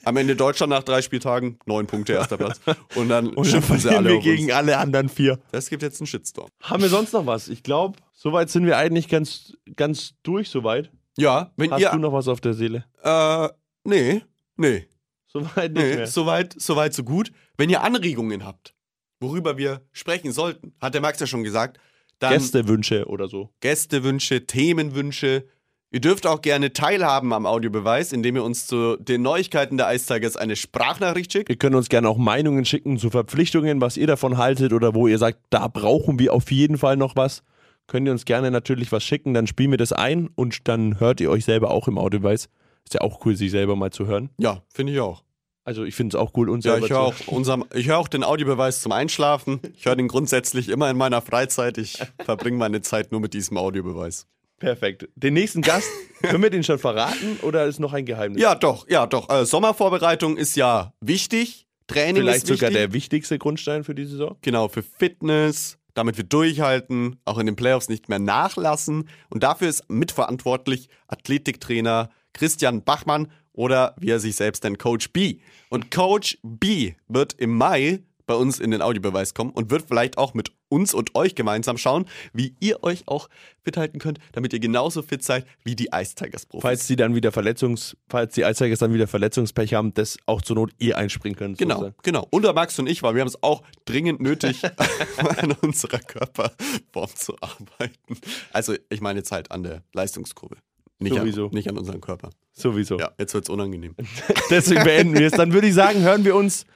Am 0.05 0.17
Ende 0.17 0.37
Deutschland 0.37 0.71
nach 0.71 0.85
drei 0.85 1.03
Spieltagen, 1.03 1.59
neun 1.67 1.87
Punkte, 1.89 2.13
erster 2.13 2.37
Platz. 2.37 2.61
Und 2.95 3.09
dann 3.09 3.27
Und 3.31 3.37
dann 3.39 3.45
schimpfen 3.45 3.77
sie 3.79 3.89
verlieren 3.89 4.07
alle 4.07 4.15
wir 4.15 4.21
gegen 4.37 4.53
alle 4.53 4.79
anderen 4.79 5.09
vier. 5.09 5.41
Das 5.51 5.69
gibt 5.69 5.83
jetzt 5.83 6.01
einen 6.01 6.07
Shitstorm. 6.07 6.49
Haben 6.63 6.83
wir 6.83 6.89
sonst 6.89 7.13
noch 7.13 7.27
was? 7.27 7.49
Ich 7.49 7.65
glaube, 7.65 7.99
soweit 8.13 8.51
sind 8.51 8.67
wir 8.67 8.77
eigentlich 8.77 9.09
ganz, 9.09 9.55
ganz 9.75 10.15
durch 10.23 10.49
soweit. 10.49 10.93
Ja, 11.19 11.51
wenn 11.57 11.73
Hast 11.73 11.81
ihr. 11.81 11.91
du 11.91 11.99
noch 11.99 12.13
was 12.13 12.29
auf 12.29 12.41
der 12.41 12.55
Seele? 12.55 12.85
Äh, 13.03 13.49
nee, 13.85 14.23
nee. 14.57 14.87
Soweit 15.27 15.73
nicht 15.73 15.83
Nee, 15.83 15.95
mehr. 15.97 16.07
soweit, 16.07 16.55
soweit, 16.59 16.95
so 16.95 17.03
gut. 17.05 17.33
Wenn 17.57 17.69
ihr 17.71 17.83
Anregungen 17.83 18.45
habt, 18.45 18.75
worüber 19.23 19.57
wir 19.57 19.83
sprechen 19.93 20.33
sollten, 20.33 20.75
hat 20.81 20.95
der 20.95 21.01
Max 21.01 21.21
ja 21.21 21.27
schon 21.27 21.45
gesagt, 21.45 21.79
dann 22.19 22.35
Gästewünsche 22.35 23.07
oder 23.07 23.29
so. 23.29 23.51
Gästewünsche, 23.61 24.47
Themenwünsche. 24.47 25.45
Ihr 25.91 26.01
dürft 26.01 26.27
auch 26.27 26.41
gerne 26.41 26.73
teilhaben 26.73 27.33
am 27.33 27.45
Audiobeweis, 27.45 28.13
indem 28.13 28.37
ihr 28.37 28.45
uns 28.45 28.67
zu 28.67 28.97
den 28.97 29.23
Neuigkeiten 29.23 29.77
der 29.77 29.95
Tigers 29.95 30.37
eine 30.37 30.57
Sprachnachricht 30.57 31.33
schickt. 31.33 31.51
Ihr 31.51 31.57
könnt 31.57 31.75
uns 31.75 31.89
gerne 31.89 32.09
auch 32.09 32.17
Meinungen 32.17 32.65
schicken 32.65 32.97
zu 32.97 33.11
Verpflichtungen, 33.11 33.81
was 33.81 33.97
ihr 33.97 34.07
davon 34.07 34.39
haltet 34.39 34.73
oder 34.73 34.95
wo 34.95 35.07
ihr 35.07 35.19
sagt, 35.19 35.39
da 35.51 35.69
brauchen 35.69 36.19
wir 36.19 36.33
auf 36.33 36.51
jeden 36.51 36.79
Fall 36.79 36.97
noch 36.97 37.17
was. 37.17 37.43
Könnt 37.89 38.07
ihr 38.07 38.13
uns 38.13 38.25
gerne 38.25 38.51
natürlich 38.51 38.91
was 38.93 39.05
schicken, 39.05 39.35
dann 39.35 39.47
spielen 39.47 39.71
wir 39.71 39.79
das 39.79 39.93
ein 39.93 40.31
und 40.35 40.69
dann 40.69 40.99
hört 41.01 41.21
ihr 41.21 41.31
euch 41.31 41.45
selber 41.45 41.71
auch 41.71 41.89
im 41.89 41.99
Audiobeweis. 41.99 42.49
Ist 42.85 42.95
ja 42.95 43.01
auch 43.03 43.27
cool, 43.27 43.37
sich 43.37 43.51
selber 43.51 43.77
mal 43.77 43.91
zu 43.91 44.07
hören. 44.07 44.31
Ja, 44.39 44.63
finde 44.73 44.93
ich 44.93 45.01
auch. 45.01 45.25
Also 45.65 45.85
ich 45.85 45.95
finde 45.95 46.17
es 46.17 46.21
auch 46.21 46.33
cool, 46.37 46.51
uns 46.51 46.65
Ja, 46.65 46.77
ich 46.77 46.83
höre 46.83 46.89
zu 46.89 46.97
auch, 46.97 47.15
unserem, 47.29 47.65
ich 47.75 47.87
hör 47.89 47.99
auch 47.99 48.09
den 48.09 48.25
Audiobeweis 48.25 48.81
zum 48.81 48.93
Einschlafen. 48.93 49.61
Ich 49.77 49.87
höre 49.87 49.97
den 49.97 50.09
grundsätzlich 50.09 50.69
immer 50.69 50.91
in 50.91 50.97
meiner 50.97 51.23
Freizeit. 51.23 51.79
Ich 51.79 52.03
verbringe 52.25 52.57
meine 52.57 52.83
Zeit 52.83 53.13
nur 53.13 53.21
mit 53.21 53.33
diesem 53.35 53.57
Audiobeweis. 53.57 54.27
Perfekt. 54.59 55.09
Den 55.17 55.35
nächsten 55.35 55.63
Gast, 55.63 55.89
können 56.23 56.43
wir 56.43 56.51
den 56.51 56.65
schon 56.65 56.79
verraten 56.79 57.39
oder 57.43 57.67
ist 57.67 57.81
noch 57.81 57.93
ein 57.93 58.07
Geheimnis? 58.07 58.41
Ja, 58.41 58.55
doch, 58.55 58.89
ja, 58.89 59.07
doch. 59.07 59.29
Äh, 59.29 59.45
Sommervorbereitung 59.45 60.37
ist 60.37 60.57
ja 60.57 60.93
wichtig. 61.01 61.67
Training 61.89 62.23
Vielleicht 62.23 62.45
ist 62.45 62.51
wichtig. 62.51 62.59
sogar 62.61 62.71
der 62.71 62.93
wichtigste 62.93 63.39
Grundstein 63.39 63.85
für 63.85 63.95
die 63.95 64.05
Saison. 64.05 64.37
Genau, 64.41 64.69
für 64.69 64.83
Fitness, 64.83 65.79
damit 65.95 66.17
wir 66.17 66.25
durchhalten, 66.25 67.21
auch 67.25 67.39
in 67.39 67.47
den 67.47 67.57
Playoffs 67.57 67.89
nicht 67.89 68.09
mehr 68.09 68.21
nachlassen. 68.21 69.09
Und 69.31 69.43
dafür 69.43 69.69
ist 69.69 69.91
mitverantwortlich 69.91 70.89
Athletiktrainer 71.09 72.11
Christian 72.33 72.83
Bachmann 72.85 73.29
oder 73.53 73.95
wie 73.99 74.11
er 74.11 74.21
sich 74.21 74.37
selbst 74.37 74.65
nennt, 74.65 74.79
Coach 74.79 75.11
B. 75.13 75.39
Und 75.69 75.91
Coach 75.91 76.39
B 76.43 76.95
wird 77.09 77.35
im 77.35 77.57
Mai 77.57 78.03
bei 78.27 78.35
uns 78.35 78.61
in 78.61 78.71
den 78.71 78.83
Audiobeweis 78.83 79.35
kommen 79.35 79.51
und 79.51 79.71
wird 79.71 79.85
vielleicht 79.89 80.19
auch 80.19 80.35
mit 80.35 80.53
uns 80.69 80.95
und 80.95 81.15
euch 81.15 81.35
gemeinsam 81.35 81.77
schauen, 81.77 82.07
wie 82.33 82.55
ihr 82.61 82.83
euch 82.83 83.07
auch 83.07 83.29
fit 83.63 83.77
halten 83.77 83.99
könnt, 83.99 84.19
damit 84.33 84.53
ihr 84.53 84.59
genauso 84.59 85.03
fit 85.03 85.23
seid 85.23 85.47
wie 85.65 85.77
die 85.77 85.91
Ice 85.95 86.15
Tigers 86.15 86.47
Profis. 86.47 86.63
Falls 86.63 86.87
die 86.87 86.97
dann 86.97 87.15
wieder 87.15 87.31
Verletzungs, 87.31 87.97
falls 88.09 88.35
die 88.35 88.45
Eistigers 88.45 88.79
dann 88.79 88.95
wieder 88.95 89.07
Verletzungspech 89.07 89.75
haben, 89.75 89.93
dass 89.93 90.17
auch 90.27 90.41
zur 90.41 90.57
Not 90.57 90.71
ihr 90.79 90.97
einspringen 90.97 91.37
könnt. 91.37 91.59
Genau, 91.59 91.75
sozusagen. 91.75 91.97
genau. 92.03 92.27
Und 92.31 92.43
der 92.43 92.55
Max 92.55 92.79
und 92.79 92.89
ich, 92.89 93.03
weil 93.03 93.15
wir 93.15 93.21
haben 93.21 93.29
es 93.29 93.43
auch 93.43 93.63
dringend 93.85 94.21
nötig, 94.21 94.63
an 95.17 95.53
unserer 95.61 95.99
Körperform 95.99 97.15
zu 97.15 97.35
arbeiten. 97.41 98.17
Also 98.53 98.75
ich 98.89 99.01
meine 99.01 99.19
jetzt 99.19 99.33
halt 99.33 99.51
an 99.51 99.63
der 99.63 99.83
Leistungskurve. 99.93 100.57
Nicht, 101.03 101.13
an, 101.13 101.21
Sowieso. 101.21 101.49
nicht 101.53 101.69
an 101.69 101.79
unserem 101.79 102.01
Körper. 102.01 102.31
Sowieso. 102.53 102.99
Ja, 102.99 103.11
jetzt 103.19 103.35
wird's 103.35 103.49
unangenehm. 103.49 103.95
Deswegen 104.51 104.85
beenden 104.85 105.19
wir 105.19 105.27
es. 105.27 105.33
Dann 105.33 105.53
würde 105.53 105.67
ich 105.67 105.75
sagen, 105.75 106.01
hören 106.01 106.25
wir 106.25 106.35
uns 106.35 106.67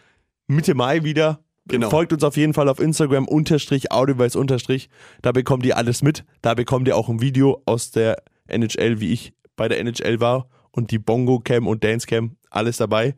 Mitte 0.47 0.75
Mai 0.75 1.05
wieder. 1.05 1.41
Genau. 1.69 1.91
Folgt 1.91 2.13
uns 2.13 2.23
auf 2.23 2.37
jeden 2.37 2.55
Fall 2.55 2.69
auf 2.69 2.79
Instagram 2.79 3.27
unterstrich 3.27 3.91
Audiobeweis 3.91 4.37
unterstrich. 4.37 4.89
Da 5.23 5.33
bekommt 5.33 5.67
ihr 5.67 5.77
alles 5.77 6.03
mit. 6.03 6.25
Da 6.41 6.55
bekommt 6.55 6.87
ihr 6.87 6.97
auch 6.97 7.09
ein 7.09 7.21
Video 7.21 7.63
aus 7.67 7.91
der 7.91 8.23
NHL, 8.47 9.01
wie 9.01 9.13
ich 9.13 9.33
bei 9.57 9.69
der 9.69 9.81
NHL 9.81 10.21
war 10.21 10.49
und 10.71 10.91
die 10.91 10.99
Bongo 10.99 11.41
Cam 11.41 11.67
und 11.67 11.83
Dance 11.83 12.07
Cam, 12.07 12.37
alles 12.51 12.77
dabei. 12.77 13.17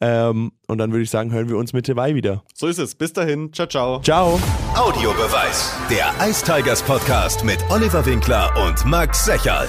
Ähm, 0.00 0.52
und 0.66 0.78
dann 0.78 0.92
würde 0.92 1.02
ich 1.02 1.10
sagen, 1.10 1.30
hören 1.30 1.50
wir 1.50 1.58
uns 1.58 1.74
Mitte 1.74 1.94
Mai 1.94 2.14
wieder. 2.14 2.42
So 2.54 2.68
ist 2.68 2.78
es. 2.78 2.94
Bis 2.94 3.12
dahin. 3.12 3.52
Ciao, 3.52 3.66
ciao. 3.66 4.00
Ciao. 4.00 4.40
Audiobeweis. 4.74 5.74
Der 5.90 6.14
Ice 6.26 6.42
Tigers 6.42 6.82
Podcast 6.82 7.44
mit 7.44 7.58
Oliver 7.68 8.06
Winkler 8.06 8.54
und 8.66 8.82
Max 8.86 9.26
Secherl. 9.26 9.68